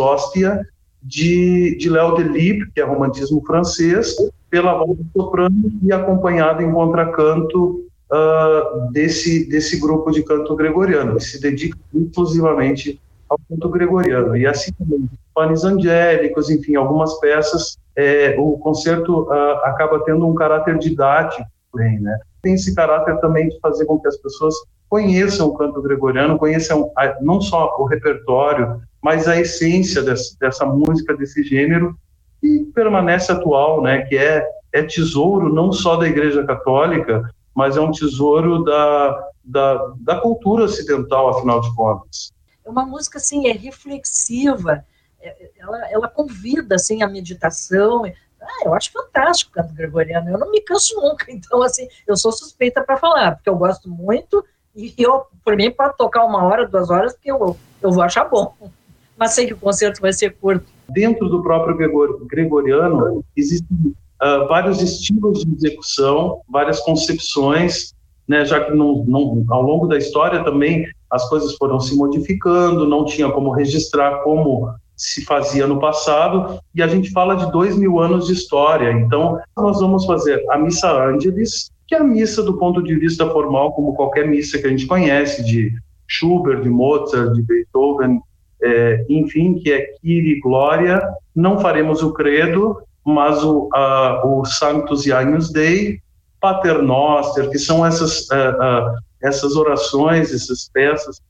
de, 1.02 1.76
de 1.80 1.90
Léo 1.90 2.14
Delibes, 2.14 2.70
que 2.76 2.80
é 2.80 2.84
romantismo 2.84 3.44
francês, 3.44 4.16
pela 4.52 4.78
voz 4.78 5.00
soprano 5.18 5.72
e 5.82 5.92
acompanhado 5.92 6.62
em 6.62 6.72
contracanto 6.72 7.88
uh, 8.12 8.92
desse, 8.92 9.50
desse 9.50 9.80
grupo 9.80 10.12
de 10.12 10.22
canto 10.22 10.56
gregoriano, 10.56 11.16
que 11.16 11.24
se 11.24 11.42
dedica 11.42 11.76
exclusivamente 11.92 13.02
ao 13.34 13.40
canto 13.50 13.70
gregoriano. 13.70 14.38
E 14.38 14.46
assim 14.46 14.72
também, 14.74 15.10
panes 15.34 15.64
angélicos, 15.64 16.50
enfim, 16.50 16.76
algumas 16.76 17.20
peças, 17.20 17.78
é, 17.96 18.36
o 18.38 18.58
concerto 18.58 19.24
uh, 19.24 19.56
acaba 19.64 20.04
tendo 20.04 20.28
um 20.28 20.34
caráter 20.34 20.78
didático, 20.78 21.48
né? 21.76 22.20
Tem 22.42 22.54
esse 22.54 22.76
caráter 22.76 23.20
também 23.20 23.50
de 23.50 23.60
fazer 23.60 23.86
com 23.86 24.00
que 24.00 24.08
as 24.08 24.18
pessoas 24.18 24.54
conheçam 24.90 25.48
o 25.48 25.58
canto 25.58 25.82
gregoriano, 25.82 26.38
conheçam 26.38 26.92
a, 26.96 27.20
não 27.22 27.42
só 27.42 27.76
o 27.80 27.86
repertório, 27.86 28.82
mas 29.02 29.28
a 29.28 29.40
essência 29.40 30.04
dessa, 30.04 30.36
dessa 30.40 30.66
música, 30.66 31.16
desse 31.16 31.44
gênero, 31.44 31.96
que 32.40 32.70
permanece 32.76 33.32
atual, 33.32 33.82
né, 33.82 34.02
que 34.04 34.18
é, 34.18 34.46
é 34.72 34.84
tesouro 34.84 35.52
não 35.52 35.72
só 35.72 35.96
da 35.96 36.08
Igreja 36.08 36.44
Católica, 36.44 37.24
mas 37.56 37.78
é 37.78 37.82
um 37.82 37.92
tesouro 37.92 38.64
da, 38.64 39.30
da, 39.44 39.94
da 40.02 40.16
cultura 40.20 40.66
ocidental, 40.66 41.30
afinal 41.30 41.62
de 41.62 41.74
contas. 41.76 42.33
É 42.66 42.70
uma 42.70 42.86
música, 42.86 43.18
assim, 43.18 43.48
é 43.48 43.54
reflexiva, 43.54 44.86
é, 45.22 45.52
ela, 45.58 45.92
ela 45.92 46.08
convida, 46.08 46.76
assim, 46.76 47.02
a 47.02 47.08
meditação, 47.08 48.06
ah, 48.42 48.66
eu 48.66 48.74
acho 48.74 48.92
fantástico 48.92 49.52
o 49.52 49.54
canto 49.54 49.74
gregoriano, 49.74 50.30
eu 50.30 50.38
não 50.38 50.52
me 50.52 50.62
canso 50.62 50.96
nunca, 50.96 51.26
então, 51.32 51.62
assim, 51.62 51.88
eu 52.08 52.16
sou 52.16 52.32
suspeita 52.32 52.84
para 52.84 52.98
falar, 52.98 53.36
porque 53.36 53.50
eu 53.50 53.56
gosto 53.56 53.90
muito, 53.90 54.44
e 54.76 54.94
eu, 54.98 55.26
por 55.46 55.56
mim, 55.56 55.72
pode 55.72 55.96
tocar 55.98 56.26
uma 56.26 56.44
hora, 56.44 56.68
duas 56.68 56.90
horas, 56.90 57.14
porque 57.14 57.32
eu, 57.32 57.58
eu 57.82 57.92
vou 57.92 58.04
achar 58.04 58.26
bom 58.26 58.56
mas 59.18 59.32
sei 59.32 59.48
que 59.48 59.54
o 59.54 59.58
concerto 59.58 60.02
vai 60.02 60.12
ser 60.12 60.36
curto. 60.36 60.66
Dentro 60.90 61.30
do 61.30 61.42
próprio 61.42 61.78
gregoriano, 62.26 63.24
existem 63.36 63.78
uh, 64.22 64.48
vários 64.48 64.82
estilos 64.82 65.46
de 65.46 65.56
execução, 65.56 66.42
várias 66.50 66.80
concepções, 66.82 67.94
né, 68.28 68.44
já 68.46 68.64
que 68.64 68.74
não, 68.74 69.06
ao 69.50 69.62
longo 69.62 69.88
da 69.88 69.98
história 69.98 70.44
também 70.44 70.88
as 71.14 71.30
coisas 71.30 71.56
foram 71.56 71.80
se 71.80 71.96
modificando, 71.96 72.88
não 72.88 73.06
tinha 73.06 73.30
como 73.30 73.52
registrar 73.52 74.24
como 74.24 74.74
se 74.98 75.24
fazia 75.26 75.68
no 75.68 75.80
passado, 75.80 76.60
e 76.74 76.82
a 76.82 76.88
gente 76.88 77.12
fala 77.12 77.36
de 77.36 77.52
dois 77.52 77.78
mil 77.78 78.00
anos 78.00 78.28
de 78.28 78.34
história. 78.34 78.92
Então, 78.92 79.40
nós 79.56 79.80
vamos 79.80 80.06
fazer 80.06 80.44
a 80.50 80.58
Missa 80.58 80.92
Angelis, 80.92 81.72
que 81.88 81.96
é 81.96 82.00
a 82.00 82.04
missa 82.04 82.42
do 82.42 82.58
ponto 82.58 82.82
de 82.82 82.96
vista 82.96 83.30
formal, 83.30 83.74
como 83.74 83.94
qualquer 83.94 84.28
missa 84.28 84.58
que 84.58 84.66
a 84.66 84.70
gente 84.70 84.88
conhece, 84.88 85.44
de 85.44 85.72
Schubert, 86.08 86.62
de 86.62 86.70
Mozart, 86.70 87.34
de 87.34 87.42
Beethoven, 87.44 88.20
é, 88.62 89.06
enfim, 89.10 89.56
que 89.56 89.72
é 89.72 89.82
Kyrie 90.02 90.40
Glória, 90.40 91.02
não 91.36 91.60
faremos 91.60 92.02
o 92.02 92.14
credo, 92.14 92.82
mas 93.06 93.44
o, 93.44 93.70
a, 93.74 94.26
o 94.26 94.46
Sanctus 94.46 95.06
Ianius 95.06 95.52
Dei, 95.52 96.00
Pater 96.40 96.82
Noster, 96.82 97.50
que 97.50 97.60
são 97.60 97.86
essas, 97.86 98.22
uh, 98.30 98.34
uh, 98.34 98.98
essas 99.24 99.56
orações, 99.56 100.34
essas 100.34 100.70
peças, 100.74 101.22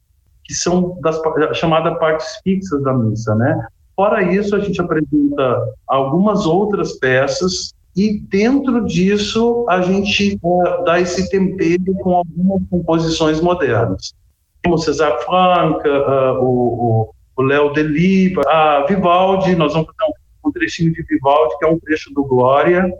que 0.44 0.54
são 0.54 1.00
das 1.02 1.20
chamadas 1.58 1.98
partes 2.00 2.40
fixas 2.44 2.84
da 2.84 2.94
missa, 2.94 3.34
né? 3.36 3.66
Fora 3.96 4.24
isso, 4.24 4.56
a 4.56 4.60
gente 4.60 4.82
apresenta 4.82 5.74
algumas 5.88 6.46
outras 6.46 6.94
peças 6.94 7.74
e 7.96 8.20
dentro 8.20 8.86
disso 8.86 9.66
a 9.70 9.82
gente 9.82 10.40
uh, 10.42 10.84
dá 10.84 11.00
esse 11.00 11.30
tempero 11.30 11.94
com 12.02 12.16
algumas 12.16 12.62
composições 12.70 13.40
modernas. 13.40 14.14
Como 14.64 14.78
César 14.78 15.20
Franca, 15.20 15.90
o, 16.40 17.10
o 17.10 17.14
o 17.36 17.42
Léo 17.42 17.74
Deliva, 17.74 18.42
a 18.48 18.86
Vivaldi, 18.88 19.56
nós 19.56 19.74
vamos 19.74 19.88
fazer 19.88 20.12
um, 20.46 20.52
trechinho 20.52 20.94
de 20.94 21.02
Vivaldi, 21.04 21.58
que 21.58 21.66
é 21.66 21.68
um 21.68 21.80
trecho 21.80 22.14
do 22.14 22.24
Glória, 22.24 22.92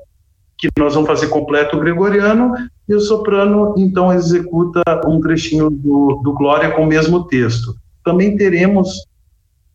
que 0.58 0.70
nós 0.78 0.96
vamos 0.96 1.08
fazer 1.08 1.28
completo 1.28 1.80
gregoriano, 1.80 2.54
e 2.88 2.94
o 2.94 3.00
soprano, 3.00 3.74
então, 3.78 4.12
executa 4.12 4.82
um 5.08 5.22
trechinho 5.22 5.70
do, 5.70 6.22
do 6.24 6.34
Glória 6.34 6.72
com 6.72 6.84
o 6.84 6.88
mesmo 6.88 7.26
texto. 7.26 7.76
Também 8.04 8.36
teremos 8.36 9.06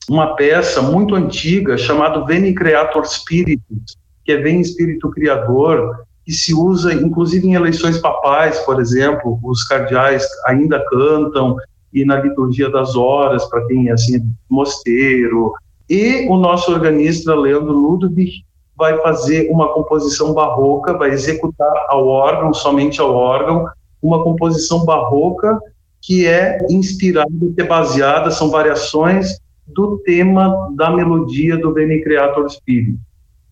uma 0.08 0.34
peça 0.36 0.82
muito 0.82 1.14
antiga 1.14 1.76
chamada 1.78 2.24
Veni 2.24 2.54
Creator 2.54 3.06
Spiritus, 3.06 3.96
que 4.24 4.32
é 4.32 4.36
Vem 4.36 4.60
Espírito 4.60 5.10
Criador, 5.10 6.04
que 6.24 6.32
se 6.32 6.54
usa 6.54 6.92
inclusive 6.92 7.46
em 7.46 7.54
eleições 7.54 7.98
papais, 7.98 8.58
por 8.60 8.80
exemplo, 8.80 9.38
os 9.42 9.64
cardeais 9.64 10.26
ainda 10.46 10.84
cantam, 10.88 11.56
e 11.92 12.04
na 12.04 12.20
liturgia 12.20 12.70
das 12.70 12.94
horas, 12.94 13.46
para 13.46 13.66
quem 13.66 13.88
é 13.88 13.92
assim, 13.92 14.30
mosteiro. 14.48 15.52
E 15.88 16.26
o 16.28 16.36
nosso 16.36 16.70
organista, 16.70 17.34
Leandro 17.34 17.72
Ludwig, 17.72 18.44
vai 18.78 18.96
fazer 18.98 19.50
uma 19.50 19.72
composição 19.74 20.32
barroca, 20.32 20.96
vai 20.96 21.10
executar 21.10 21.86
ao 21.88 22.06
órgão, 22.06 22.54
somente 22.54 23.00
ao 23.00 23.12
órgão, 23.12 23.66
uma 24.00 24.22
composição 24.22 24.84
barroca 24.84 25.58
que 26.00 26.26
é 26.26 26.58
inspirada, 26.70 27.28
que 27.54 27.60
é 27.60 27.64
baseada, 27.64 28.30
são 28.30 28.50
variações 28.50 29.36
do 29.66 29.98
tema 29.98 30.72
da 30.76 30.90
melodia 30.90 31.56
do 31.56 31.72
Bene 31.72 32.00
Creator 32.00 32.48
Spirit. 32.48 32.96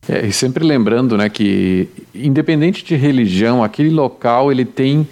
É, 0.08 0.24
e 0.24 0.32
sempre 0.32 0.64
lembrando, 0.64 1.16
né, 1.16 1.28
que 1.28 1.88
independente 2.14 2.84
de 2.84 2.94
religião, 2.94 3.64
aquele 3.64 3.90
local 3.90 4.52
ele 4.52 4.64
tem 4.64 5.06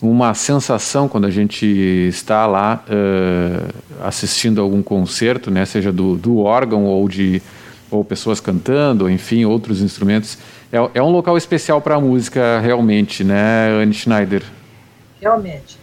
uma 0.00 0.32
sensação 0.32 1.06
quando 1.06 1.26
a 1.26 1.30
gente 1.30 1.66
está 1.66 2.46
lá 2.46 2.82
uh, 2.88 3.74
assistindo 4.02 4.62
algum 4.62 4.82
concerto, 4.82 5.50
né, 5.50 5.66
seja 5.66 5.92
do, 5.92 6.16
do 6.16 6.38
órgão 6.38 6.86
ou 6.86 7.06
de 7.06 7.42
ou 7.90 8.04
pessoas 8.04 8.40
cantando, 8.40 9.10
enfim, 9.10 9.44
outros 9.44 9.80
instrumentos. 9.80 10.38
É, 10.72 10.76
é 10.98 11.02
um 11.02 11.10
local 11.10 11.36
especial 11.36 11.80
para 11.80 11.96
a 11.96 12.00
música, 12.00 12.60
realmente, 12.60 13.24
né, 13.24 13.68
Anne 13.70 13.92
Schneider? 13.92 14.42
Realmente. 15.20 15.78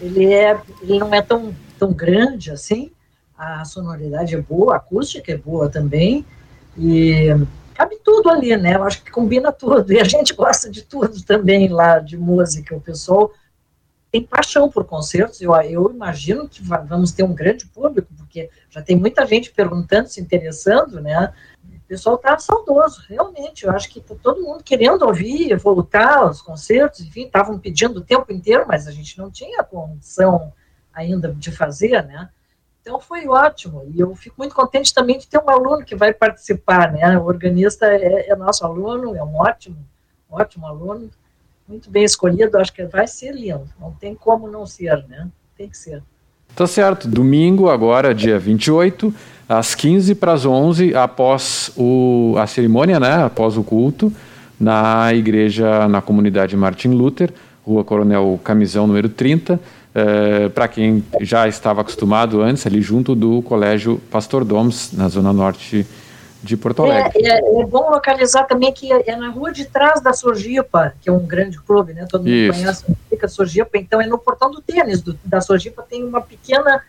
Ele, 0.00 0.32
é, 0.32 0.60
ele 0.82 0.98
não 0.98 1.14
é 1.14 1.22
tão, 1.22 1.54
tão 1.78 1.92
grande 1.92 2.50
assim, 2.50 2.90
a 3.38 3.64
sonoridade 3.64 4.34
é 4.34 4.40
boa, 4.40 4.74
a 4.74 4.76
acústica 4.76 5.32
é 5.32 5.36
boa 5.36 5.68
também, 5.68 6.24
e 6.76 7.28
cabe 7.74 7.98
tudo 8.04 8.30
ali, 8.30 8.56
né? 8.56 8.76
Eu 8.76 8.84
acho 8.84 9.02
que 9.02 9.10
combina 9.10 9.50
tudo. 9.52 9.92
E 9.92 10.00
a 10.00 10.04
gente 10.04 10.34
gosta 10.34 10.70
de 10.70 10.82
tudo 10.82 11.22
também 11.24 11.68
lá 11.68 11.98
de 11.98 12.16
música. 12.16 12.76
O 12.76 12.80
pessoal 12.80 13.32
tem 14.10 14.22
paixão 14.22 14.70
por 14.70 14.84
concertos. 14.84 15.40
Eu, 15.40 15.54
eu 15.54 15.90
imagino 15.90 16.48
que 16.48 16.62
vamos 16.62 17.12
ter 17.12 17.22
um 17.22 17.34
grande 17.34 17.66
público, 17.66 18.08
porque 18.16 18.50
já 18.70 18.82
tem 18.82 18.96
muita 18.96 19.26
gente 19.26 19.50
perguntando, 19.50 20.08
se 20.08 20.20
interessando, 20.20 21.00
né? 21.00 21.32
Pessoal 21.92 22.16
está 22.16 22.38
saudoso, 22.38 23.02
realmente. 23.06 23.66
Eu 23.66 23.70
acho 23.70 23.86
que 23.90 23.98
está 23.98 24.14
todo 24.14 24.40
mundo 24.40 24.64
querendo 24.64 25.02
ouvir, 25.02 25.54
voltar 25.58 26.20
aos 26.20 26.40
concertos, 26.40 27.00
enfim, 27.02 27.26
estavam 27.26 27.58
pedindo 27.58 27.98
o 27.98 28.02
tempo 28.02 28.32
inteiro, 28.32 28.64
mas 28.66 28.88
a 28.88 28.90
gente 28.90 29.18
não 29.18 29.30
tinha 29.30 29.62
condição 29.62 30.54
ainda 30.90 31.34
de 31.34 31.52
fazer, 31.52 32.02
né? 32.02 32.30
Então 32.80 32.98
foi 32.98 33.28
ótimo. 33.28 33.82
E 33.94 34.00
eu 34.00 34.14
fico 34.14 34.36
muito 34.38 34.54
contente 34.54 34.94
também 34.94 35.18
de 35.18 35.28
ter 35.28 35.36
um 35.36 35.50
aluno 35.50 35.84
que 35.84 35.94
vai 35.94 36.14
participar, 36.14 36.90
né? 36.90 37.18
O 37.18 37.26
organista 37.26 37.84
é, 37.84 38.30
é 38.30 38.34
nosso 38.36 38.64
aluno, 38.64 39.14
é 39.14 39.22
um 39.22 39.36
ótimo, 39.36 39.76
ótimo 40.30 40.66
aluno 40.66 41.10
muito 41.68 41.90
bem 41.90 42.04
escolhido, 42.04 42.56
acho 42.56 42.72
que 42.72 42.86
vai 42.86 43.06
ser 43.06 43.32
lindo. 43.32 43.68
Não 43.78 43.92
tem 43.92 44.14
como 44.14 44.48
não 44.48 44.64
ser, 44.64 45.06
né? 45.08 45.28
Tem 45.58 45.68
que 45.68 45.76
ser. 45.76 46.02
Tá 46.54 46.66
certo. 46.66 47.06
Domingo, 47.08 47.68
agora, 47.68 48.14
dia 48.14 48.38
28, 48.38 49.14
às 49.58 49.74
15 49.74 50.14
para 50.14 50.32
as 50.32 50.46
11, 50.46 50.94
após 50.94 51.70
o, 51.76 52.34
a 52.38 52.46
cerimônia, 52.46 52.98
né, 52.98 53.24
após 53.24 53.56
o 53.56 53.62
culto, 53.62 54.12
na 54.58 55.12
igreja, 55.12 55.88
na 55.88 56.00
comunidade 56.00 56.56
Martin 56.56 56.88
Luther, 56.88 57.32
Rua 57.66 57.84
Coronel 57.84 58.40
Camisão, 58.42 58.86
número 58.86 59.08
30, 59.08 59.60
eh, 59.94 60.48
para 60.48 60.68
quem 60.68 61.04
já 61.20 61.46
estava 61.46 61.80
acostumado 61.80 62.40
antes, 62.40 62.66
ali 62.66 62.80
junto 62.80 63.14
do 63.14 63.42
Colégio 63.42 64.00
Pastor 64.10 64.44
Doms, 64.44 64.92
na 64.92 65.08
zona 65.08 65.32
norte 65.32 65.86
de 66.42 66.56
Porto 66.56 66.82
Alegre. 66.82 67.24
É, 67.24 67.34
é, 67.34 67.60
é, 67.60 67.66
bom 67.66 67.90
localizar 67.90 68.44
também 68.44 68.72
que 68.72 68.92
é 68.92 69.14
na 69.16 69.28
rua 69.30 69.52
de 69.52 69.64
trás 69.64 70.00
da 70.00 70.12
Sojipa, 70.12 70.94
que 71.00 71.08
é 71.08 71.12
um 71.12 71.24
grande 71.24 71.58
clube, 71.60 71.92
né? 71.92 72.06
Todo 72.10 72.22
mundo 72.22 72.32
Isso. 72.32 72.58
conhece, 72.58 72.84
fica 73.10 73.28
Sojipa, 73.28 73.78
então 73.78 74.00
é 74.00 74.06
no 74.06 74.18
portão 74.18 74.50
do 74.50 74.60
tênis 74.60 75.02
do, 75.02 75.16
da 75.24 75.40
Sojipa, 75.40 75.84
tem 75.88 76.02
uma 76.02 76.20
pequena 76.20 76.82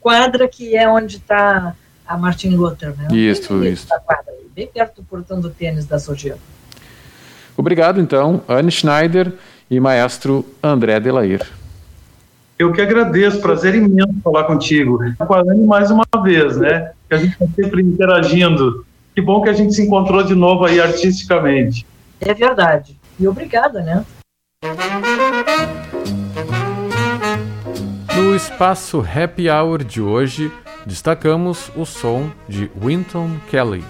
quadra 0.00 0.48
que 0.48 0.76
é 0.76 0.88
onde 0.88 1.16
está 1.16 1.74
a 2.06 2.16
Martin 2.16 2.50
Luther, 2.50 2.94
né? 2.96 3.08
Isso, 3.10 3.58
bem 3.58 3.72
isso. 3.72 3.86
Quadra, 3.88 4.32
bem 4.54 4.66
perto 4.66 4.96
do 4.96 5.04
portão 5.04 5.40
do 5.40 5.50
tênis 5.50 5.86
da 5.86 5.98
Sojipa. 5.98 6.38
Obrigado, 7.56 8.00
então, 8.00 8.42
Anne 8.46 8.70
Schneider 8.70 9.32
e 9.70 9.80
maestro 9.80 10.44
André 10.62 11.00
Delair. 11.00 11.46
Eu 12.58 12.72
que 12.72 12.80
agradeço, 12.80 13.40
prazer 13.40 13.74
imenso 13.74 14.14
falar 14.22 14.44
contigo. 14.44 14.98
Com 15.18 15.34
a 15.34 15.40
Anne 15.40 15.66
mais 15.66 15.90
uma 15.90 16.04
vez, 16.22 16.56
né? 16.56 16.92
Que 17.08 17.14
a 17.14 17.18
gente 17.18 17.32
está 17.32 17.46
sempre 17.54 17.82
interagindo. 17.82 18.86
Que 19.14 19.20
bom 19.20 19.42
que 19.42 19.48
a 19.48 19.52
gente 19.52 19.74
se 19.74 19.82
encontrou 19.82 20.22
de 20.22 20.34
novo 20.34 20.64
aí 20.64 20.80
artisticamente. 20.80 21.86
É 22.20 22.32
verdade. 22.32 22.98
E 23.18 23.26
obrigada, 23.26 23.82
né? 23.82 24.04
No 28.14 28.34
espaço 28.34 29.00
Happy 29.00 29.50
Hour 29.50 29.84
de 29.84 30.00
hoje, 30.00 30.50
destacamos 30.86 31.70
o 31.76 31.84
som 31.84 32.32
de 32.48 32.70
Winton 32.80 33.40
Kelly. 33.50 33.84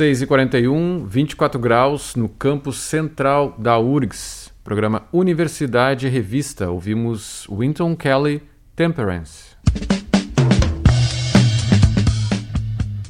6h41, 0.00 1.04
24 1.06 1.60
graus 1.60 2.16
no 2.16 2.26
campus 2.26 2.78
central 2.78 3.54
da 3.58 3.78
URGS. 3.78 4.50
Programa 4.64 5.02
Universidade 5.12 6.08
Revista. 6.08 6.70
Ouvimos 6.70 7.46
Winton 7.50 7.94
Kelly, 7.94 8.42
Temperance. 8.74 9.56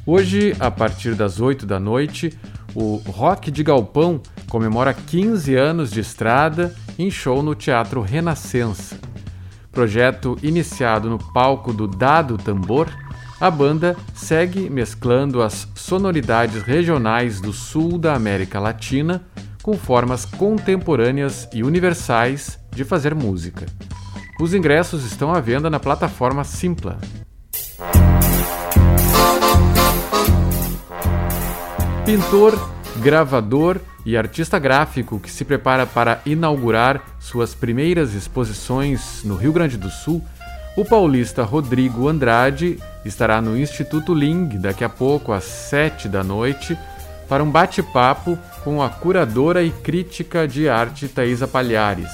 Hoje, 0.05 0.57
a 0.59 0.69
partir 0.69 1.15
das 1.15 1.41
8 1.41 1.65
da 1.65 1.79
noite, 1.79 2.37
o 2.75 2.97
Rock 3.07 3.53
de 3.53 3.63
Galpão 3.63 4.21
comemora 4.49 4.93
15 4.93 5.55
anos 5.55 5.93
de 5.93 6.01
estrada 6.01 6.75
em 6.99 7.09
show 7.09 7.41
no 7.41 7.55
Teatro 7.55 8.01
Renascença. 8.01 8.99
Projeto 9.71 10.37
iniciado 10.43 11.09
no 11.09 11.21
palco 11.33 11.73
do 11.73 11.87
Dado 11.87 12.37
Tambor 12.37 12.89
a 13.41 13.51
banda 13.51 13.97
segue 14.15 14.69
mesclando 14.69 15.41
as 15.41 15.67
sonoridades 15.75 16.63
regionais 16.63 17.41
do 17.41 17.53
sul 17.53 17.97
da 17.97 18.15
América 18.15 18.61
Latina 18.61 19.25
com 19.63 19.79
formas 19.79 20.27
contemporâneas 20.27 21.49
e 21.53 21.63
universais 21.63 22.59
de 22.71 22.85
fazer 22.85 23.15
música. 23.15 23.65
Os 24.39 24.53
ingressos 24.53 25.05
estão 25.05 25.33
à 25.33 25.41
venda 25.41 25.71
na 25.71 25.81
plataforma 25.81 26.45
Simpla. 26.45 26.99
Pintor, 32.05 32.71
gravador 32.97 33.81
e 34.05 34.17
artista 34.17 34.59
gráfico 34.59 35.19
que 35.19 35.31
se 35.31 35.45
prepara 35.45 35.87
para 35.87 36.21
inaugurar 36.27 37.03
suas 37.19 37.55
primeiras 37.55 38.15
exposições 38.15 39.23
no 39.25 39.37
Rio 39.37 39.53
Grande 39.53 39.77
do 39.77 39.91
Sul 39.91 40.25
o 40.77 40.85
paulista 40.85 41.43
Rodrigo 41.43 42.09
Andrade 42.09 42.79
estará 43.05 43.41
no 43.41 43.59
Instituto 43.59 44.15
Ling 44.15 44.49
daqui 44.59 44.85
a 44.85 44.89
pouco, 44.89 45.33
às 45.33 45.45
7 45.45 46.09
da 46.09 46.23
noite, 46.23 46.79
para 47.29 47.43
um 47.43 47.51
bate-papo 47.51 48.39
com 48.63 48.83
a 48.83 48.89
curadora 48.89 49.63
e 49.63 49.71
crítica 49.71 50.47
de 50.47 50.69
arte 50.69 51.09
Thaisa 51.09 51.49
Palhares. 51.49 52.11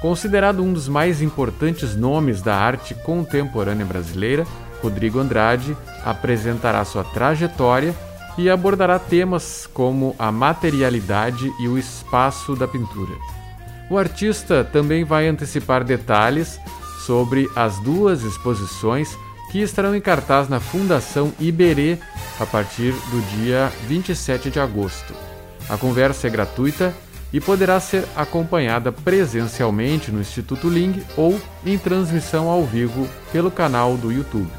Considerado 0.00 0.62
um 0.62 0.72
dos 0.72 0.88
mais 0.88 1.22
importantes 1.22 1.96
nomes 1.96 2.42
da 2.42 2.54
arte 2.54 2.94
contemporânea 2.94 3.84
brasileira, 3.84 4.46
Rodrigo 4.82 5.18
Andrade 5.18 5.76
apresentará 6.04 6.84
sua 6.84 7.02
trajetória 7.02 7.94
e 8.38 8.50
abordará 8.50 8.98
temas 8.98 9.66
como 9.72 10.14
a 10.18 10.30
materialidade 10.30 11.50
e 11.58 11.66
o 11.66 11.78
espaço 11.78 12.54
da 12.54 12.68
pintura. 12.68 13.14
O 13.88 13.96
artista 13.96 14.64
também 14.64 15.04
vai 15.04 15.28
antecipar 15.28 15.82
detalhes 15.82 16.60
sobre 17.06 17.48
as 17.54 17.78
duas 17.78 18.24
exposições 18.24 19.16
que 19.52 19.62
estarão 19.62 19.94
em 19.94 20.00
cartaz 20.00 20.48
na 20.48 20.58
Fundação 20.58 21.32
Iberê 21.38 21.98
a 22.40 22.44
partir 22.44 22.92
do 23.10 23.20
dia 23.36 23.72
27 23.86 24.50
de 24.50 24.58
agosto. 24.58 25.14
A 25.68 25.78
conversa 25.78 26.26
é 26.26 26.30
gratuita 26.30 26.92
e 27.32 27.40
poderá 27.40 27.78
ser 27.78 28.04
acompanhada 28.16 28.90
presencialmente 28.90 30.10
no 30.10 30.20
Instituto 30.20 30.68
Ling 30.68 31.00
ou 31.16 31.40
em 31.64 31.78
transmissão 31.78 32.48
ao 32.48 32.64
vivo 32.64 33.08
pelo 33.32 33.50
canal 33.50 33.96
do 33.96 34.10
YouTube. 34.10 34.50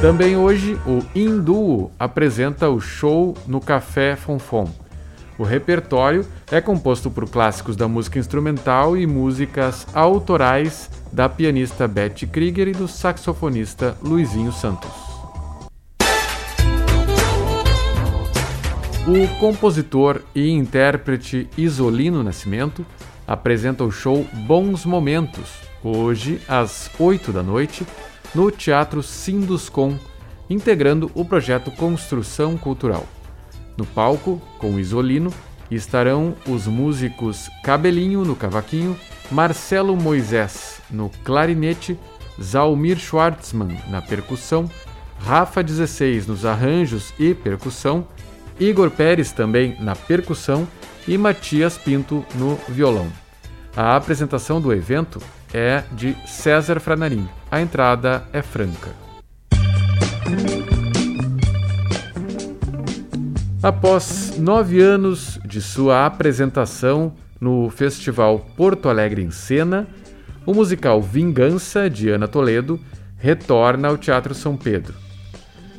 Também 0.00 0.36
hoje, 0.36 0.76
o 0.84 1.04
Induo 1.14 1.92
apresenta 1.96 2.68
o 2.68 2.80
show 2.80 3.36
no 3.46 3.60
Café 3.60 4.16
Fonfon. 4.16 4.81
O 5.42 5.44
repertório 5.44 6.24
é 6.52 6.60
composto 6.60 7.10
por 7.10 7.28
clássicos 7.28 7.74
da 7.74 7.88
música 7.88 8.16
instrumental 8.16 8.96
e 8.96 9.08
músicas 9.08 9.84
autorais 9.92 10.88
da 11.12 11.28
pianista 11.28 11.88
Betty 11.88 12.28
Krieger 12.28 12.68
e 12.68 12.72
do 12.72 12.86
saxofonista 12.86 13.96
Luizinho 14.00 14.52
Santos. 14.52 14.88
O 19.04 19.40
compositor 19.40 20.22
e 20.32 20.48
intérprete 20.48 21.50
Isolino 21.58 22.22
Nascimento 22.22 22.86
apresenta 23.26 23.82
o 23.82 23.90
show 23.90 24.24
Bons 24.46 24.84
Momentos, 24.84 25.54
hoje 25.82 26.40
às 26.46 26.88
8 27.00 27.32
da 27.32 27.42
noite, 27.42 27.84
no 28.32 28.48
Teatro 28.52 29.02
Sinduscom, 29.02 29.98
integrando 30.48 31.10
o 31.16 31.24
projeto 31.24 31.72
Construção 31.72 32.56
Cultural. 32.56 33.04
No 33.76 33.86
palco, 33.86 34.40
com 34.58 34.74
o 34.74 34.80
Isolino, 34.80 35.32
estarão 35.70 36.34
os 36.46 36.66
músicos 36.66 37.48
Cabelinho 37.62 38.24
no 38.24 38.36
cavaquinho, 38.36 38.96
Marcelo 39.30 39.96
Moisés 39.96 40.80
no 40.90 41.10
clarinete, 41.24 41.98
Zalmir 42.40 42.98
Schwartzman 42.98 43.78
na 43.88 44.02
percussão, 44.02 44.70
Rafa 45.18 45.62
16 45.62 46.26
nos 46.26 46.44
arranjos 46.44 47.14
e 47.18 47.34
percussão, 47.34 48.06
Igor 48.58 48.90
Pérez 48.90 49.32
também 49.32 49.76
na 49.80 49.96
percussão 49.96 50.66
e 51.06 51.16
Matias 51.16 51.78
Pinto 51.78 52.24
no 52.34 52.56
violão. 52.68 53.10
A 53.76 53.96
apresentação 53.96 54.60
do 54.60 54.72
evento 54.72 55.20
é 55.52 55.82
de 55.92 56.14
César 56.26 56.78
Franarim. 56.80 57.28
A 57.50 57.60
entrada 57.60 58.24
é 58.32 58.42
franca. 58.42 58.90
Após 63.62 64.36
nove 64.38 64.80
anos 64.80 65.38
de 65.46 65.62
sua 65.62 66.04
apresentação 66.04 67.12
no 67.40 67.70
Festival 67.70 68.40
Porto 68.56 68.88
Alegre 68.88 69.22
em 69.22 69.30
Cena, 69.30 69.86
o 70.44 70.52
musical 70.52 71.00
Vingança, 71.00 71.88
de 71.88 72.08
Ana 72.08 72.26
Toledo, 72.26 72.80
retorna 73.16 73.86
ao 73.86 73.96
Teatro 73.96 74.34
São 74.34 74.56
Pedro. 74.56 74.94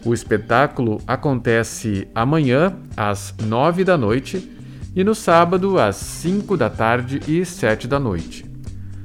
O 0.06 0.14
espetáculo 0.14 1.02
acontece 1.06 2.08
amanhã, 2.16 2.74
às 2.96 3.36
nove 3.44 3.84
da 3.84 3.98
noite, 3.98 4.50
e 4.96 5.04
no 5.04 5.14
sábado, 5.14 5.78
às 5.78 5.98
cinco 5.98 6.56
da 6.56 6.70
tarde 6.70 7.20
e 7.28 7.46
sete 7.46 7.86
da 7.86 8.00
noite. 8.00 8.46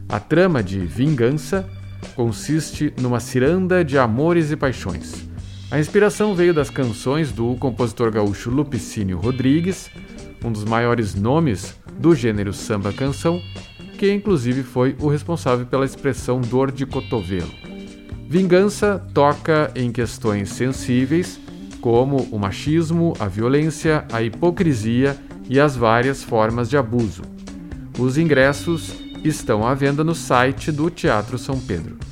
A 0.09 0.21
trama 0.21 0.63
de 0.63 0.79
Vingança 0.79 1.69
consiste 2.15 2.95
numa 3.01 3.19
ciranda 3.19 3.85
de 3.85 3.99
amores 3.99 4.53
e 4.53 4.57
paixões 4.57 5.28
a 5.71 5.79
inspiração 5.79 6.35
veio 6.35 6.55
das 6.55 6.71
canções 6.71 7.31
do 7.31 7.55
compositor 7.57 8.11
gaúcho 8.11 8.51
Lupicínio 8.51 9.19
Rodrigues, 9.19 9.91
um 10.43 10.51
dos 10.51 10.65
maiores 10.65 11.15
nomes 11.15 11.77
do 11.99 12.15
gênero 12.15 12.55
samba 12.55 12.93
canção, 12.93 13.43
que 13.99 14.11
inclusive 14.11 14.63
foi 14.63 14.97
o 14.99 15.09
responsável 15.09 15.67
pela 15.67 15.85
expressão 15.85 16.41
dor 16.41 16.73
de 16.73 16.87
cotovelo. 16.87 17.51
Vingança 18.27 19.05
toca 19.13 19.71
em 19.75 19.93
questões 19.93 20.51
sensíveis 20.51 21.39
como 21.81 22.29
o 22.31 22.39
machismo, 22.39 23.15
a 23.19 23.27
violência, 23.27 24.05
a 24.11 24.23
hipocrisia 24.23 25.17
e 25.49 25.61
as 25.61 25.77
várias 25.77 26.23
formas 26.23 26.71
de 26.71 26.77
abuso. 26.77 27.23
Os 27.99 28.17
ingressos 28.17 28.95
estão 29.25 29.67
à 29.67 29.75
venda 29.75 30.03
no 30.03 30.15
site 30.15 30.73
do 30.73 30.89
Teatro 30.91 31.39
São 31.39 31.59
Pedro. 31.59 32.08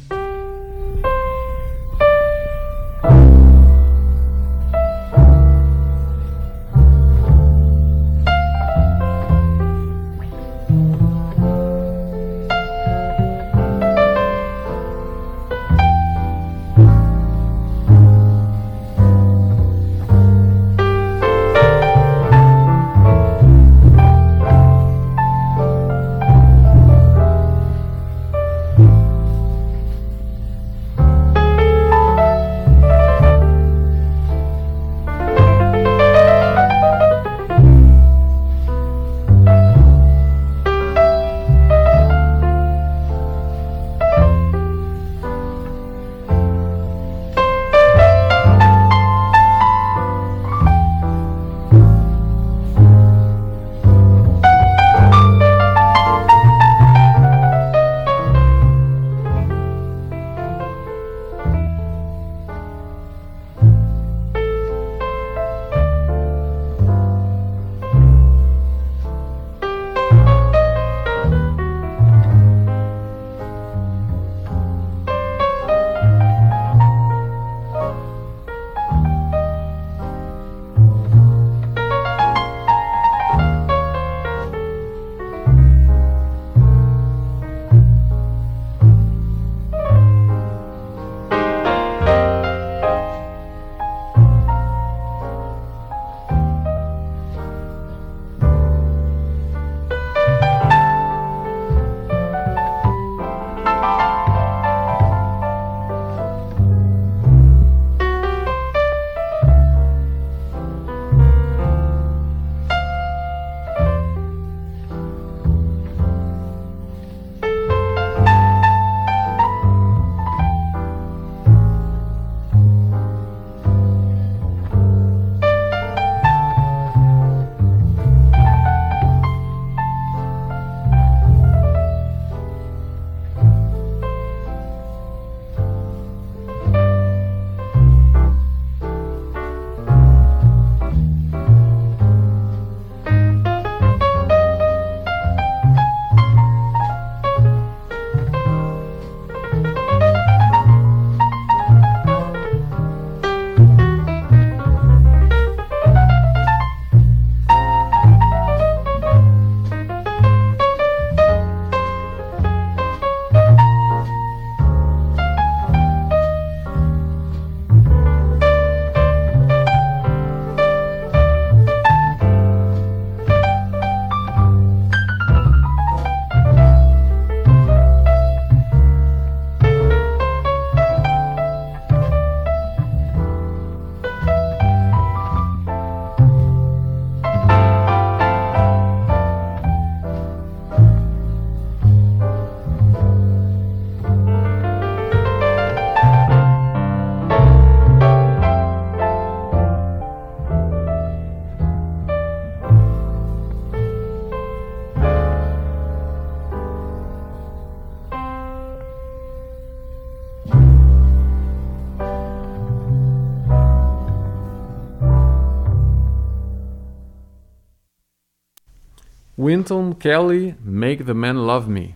Winton 219.47 219.93
Kelly, 219.93 220.57
Make 220.65 221.05
the 221.05 221.15
Man 221.15 221.35
Love 221.35 221.71
Me. 221.71 221.95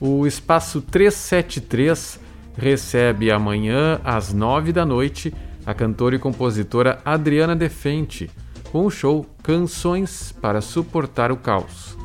O 0.00 0.24
Espaço 0.24 0.80
373 0.80 2.20
recebe 2.56 3.32
amanhã, 3.32 4.00
às 4.04 4.32
9 4.32 4.72
da 4.72 4.86
noite, 4.86 5.34
a 5.66 5.74
cantora 5.74 6.14
e 6.14 6.18
compositora 6.20 7.00
Adriana 7.04 7.56
Defente, 7.56 8.30
com 8.70 8.86
o 8.86 8.90
show 8.90 9.26
Canções 9.42 10.30
para 10.30 10.60
Suportar 10.60 11.32
o 11.32 11.36
Caos. 11.36 11.98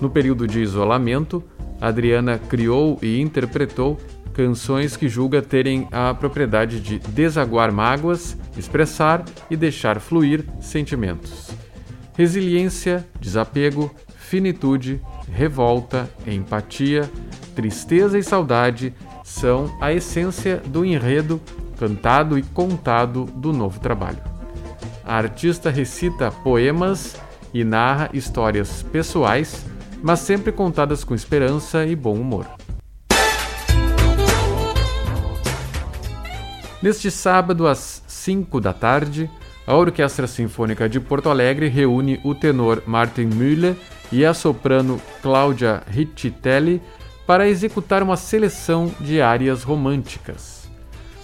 No 0.00 0.08
período 0.08 0.46
de 0.46 0.62
isolamento, 0.62 1.44
Adriana 1.82 2.38
criou 2.38 2.98
e 3.02 3.20
interpretou 3.20 4.00
canções 4.32 4.96
que 4.96 5.08
julga 5.08 5.42
terem 5.42 5.86
a 5.90 6.14
propriedade 6.14 6.80
de 6.80 6.98
desaguar 6.98 7.72
mágoas, 7.72 8.36
expressar 8.56 9.24
e 9.50 9.56
deixar 9.56 10.00
fluir 10.00 10.44
sentimentos. 10.60 11.50
Resiliência, 12.16 13.06
desapego, 13.20 13.94
finitude, 14.16 15.00
revolta, 15.30 16.08
empatia, 16.26 17.10
tristeza 17.54 18.18
e 18.18 18.22
saudade 18.22 18.94
são 19.24 19.76
a 19.80 19.92
essência 19.92 20.56
do 20.58 20.84
enredo 20.84 21.40
cantado 21.78 22.38
e 22.38 22.42
contado 22.42 23.24
do 23.24 23.52
novo 23.52 23.80
trabalho. 23.80 24.22
A 25.04 25.16
artista 25.16 25.68
recita 25.68 26.30
poemas 26.30 27.16
e 27.52 27.64
narra 27.64 28.08
histórias 28.12 28.82
pessoais, 28.82 29.66
mas 30.02 30.20
sempre 30.20 30.52
contadas 30.52 31.02
com 31.04 31.14
esperança 31.14 31.84
e 31.84 31.96
bom 31.96 32.14
humor. 32.14 32.46
Neste 36.82 37.12
sábado, 37.12 37.68
às 37.68 38.02
5 38.08 38.60
da 38.60 38.72
tarde, 38.72 39.30
a 39.64 39.76
Orquestra 39.76 40.26
Sinfônica 40.26 40.88
de 40.88 40.98
Porto 40.98 41.28
Alegre 41.28 41.68
reúne 41.68 42.20
o 42.24 42.34
tenor 42.34 42.82
Martin 42.86 43.26
Müller 43.26 43.76
e 44.10 44.24
a 44.24 44.34
soprano 44.34 45.00
Cláudia 45.22 45.84
Riccitelli 45.86 46.82
para 47.24 47.48
executar 47.48 48.02
uma 48.02 48.16
seleção 48.16 48.92
de 48.98 49.22
áreas 49.22 49.62
românticas. 49.62 50.68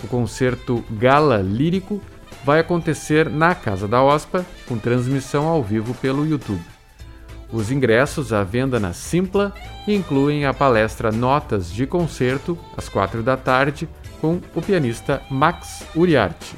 O 0.05 0.07
concerto 0.07 0.85
Gala 0.93 1.39
Lírico 1.39 2.01
vai 2.45 2.61
acontecer 2.61 3.29
na 3.29 3.53
Casa 3.53 3.89
da 3.89 4.01
OSPA, 4.01 4.47
com 4.69 4.79
transmissão 4.79 5.49
ao 5.49 5.61
vivo 5.61 5.93
pelo 5.95 6.25
YouTube. 6.25 6.63
Os 7.53 7.73
ingressos 7.73 8.33
à 8.33 8.45
venda 8.45 8.79
na 8.79 8.93
Simpla 8.93 9.53
incluem 9.89 10.47
a 10.47 10.55
palestra 10.55 11.11
Notas 11.11 11.73
de 11.73 11.85
Concerto, 11.85 12.57
às 12.77 12.89
quatro 12.89 13.25
da 13.25 13.37
tarde, 13.37 13.89
com 14.21 14.41
o 14.55 14.62
pianista 14.62 15.23
Max 15.31 15.85
Uriarte. 15.95 16.57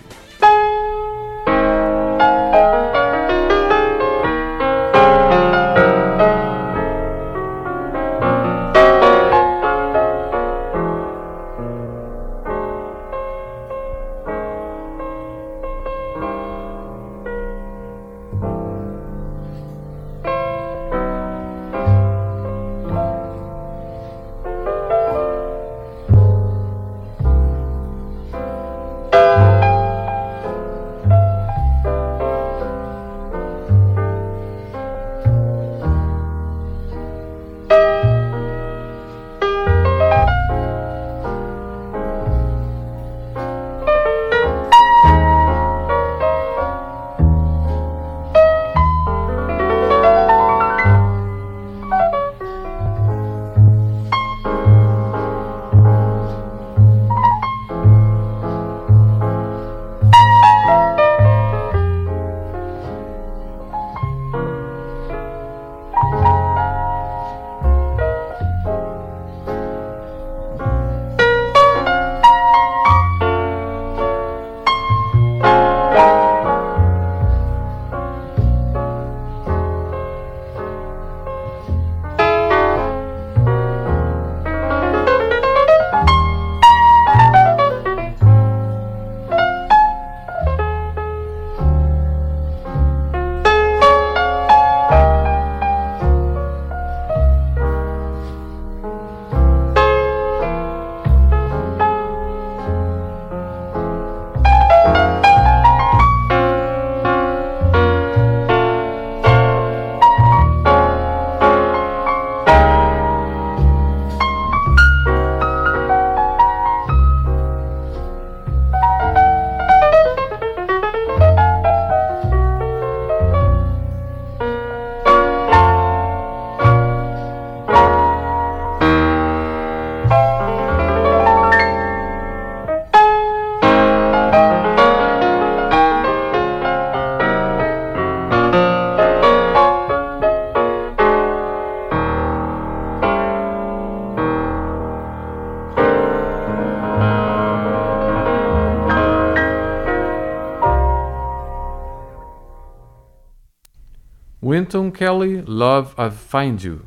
Winton 154.61 154.91
Kelly, 154.91 155.43
Love 155.47 155.95
I 155.97 156.11
Find 156.11 156.63
You. 156.63 156.81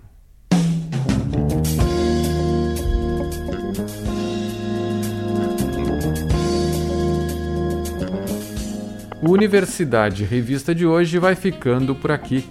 O 9.23 9.31
Universidade 9.31 10.23
Revista 10.23 10.75
de 10.75 10.85
hoje 10.85 11.17
vai 11.17 11.33
ficando 11.33 11.95
por 11.95 12.11
aqui. 12.11 12.47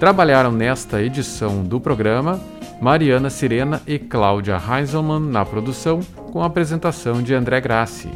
Trabalharam 0.00 0.50
nesta 0.50 1.02
edição 1.02 1.62
do 1.62 1.78
programa 1.78 2.40
Mariana 2.80 3.28
Sirena 3.28 3.82
e 3.86 3.98
Cláudia 3.98 4.56
Heiselman 4.56 5.20
na 5.20 5.44
produção, 5.44 6.00
com 6.32 6.42
a 6.42 6.46
apresentação 6.46 7.22
de 7.22 7.34
André 7.34 7.60
Grassi. 7.60 8.08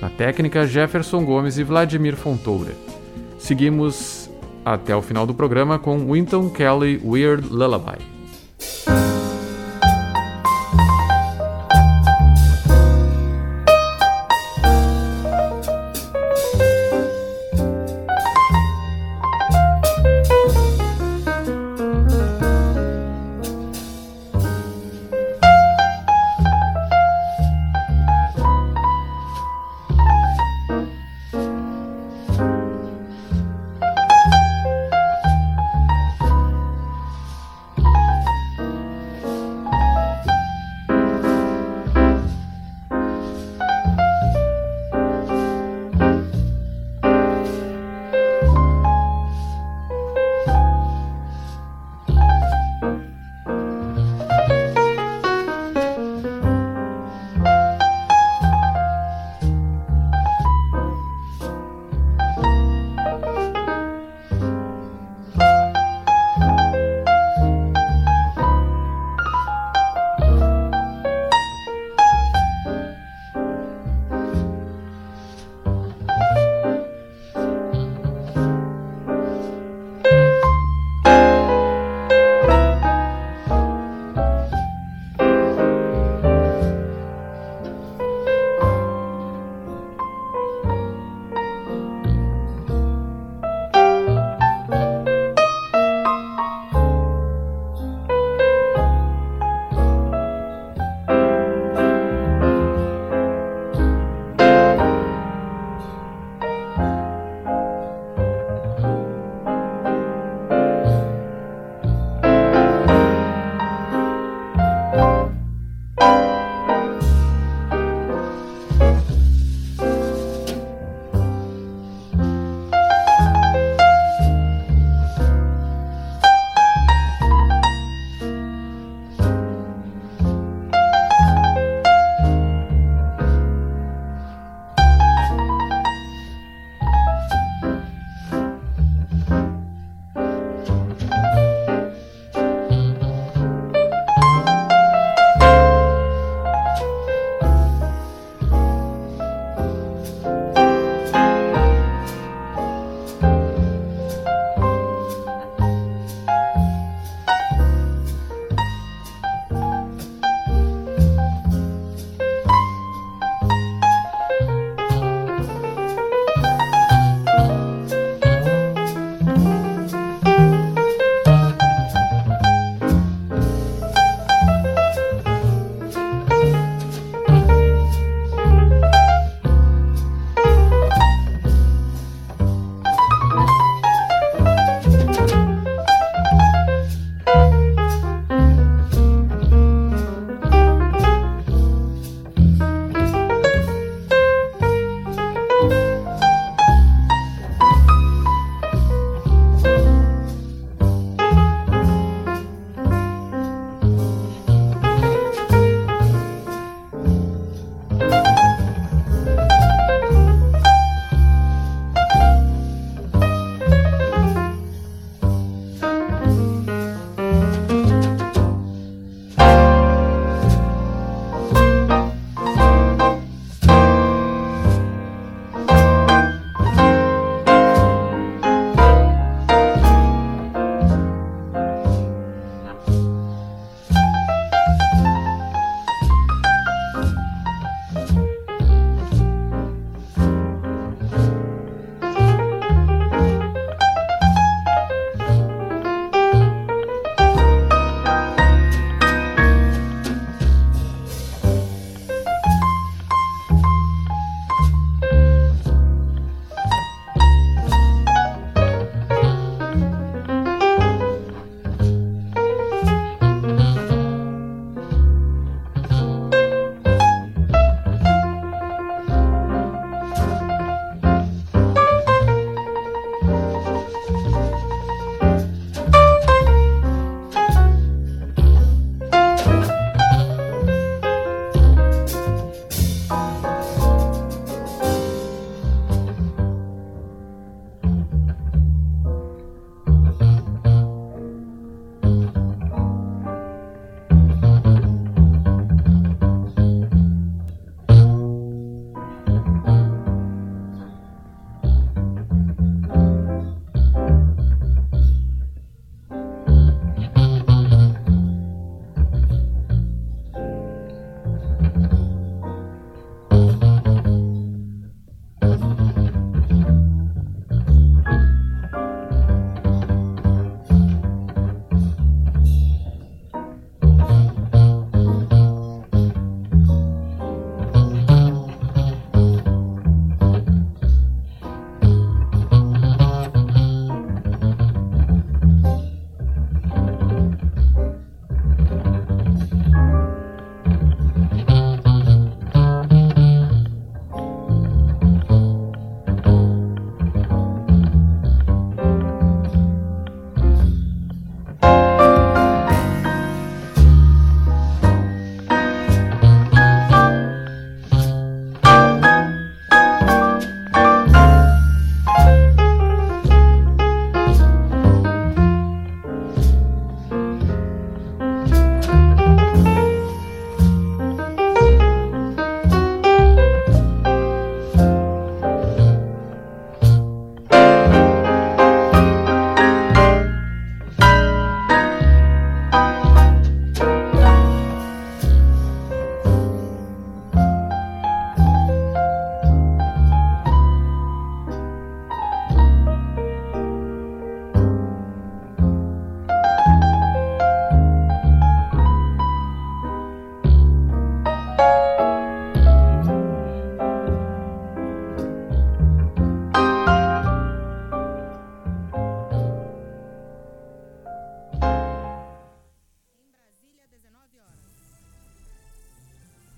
Na 0.00 0.10
técnica, 0.10 0.66
Jefferson 0.66 1.24
Gomes 1.24 1.56
e 1.56 1.62
Vladimir 1.62 2.16
Fontoura. 2.16 2.72
Seguimos 3.38 4.17
até 4.74 4.94
o 4.94 5.02
final 5.02 5.26
do 5.26 5.34
programa 5.34 5.78
com 5.78 6.12
Winton 6.12 6.50
Kelly 6.50 7.00
Weird 7.04 7.48
Lullaby. 7.48 8.17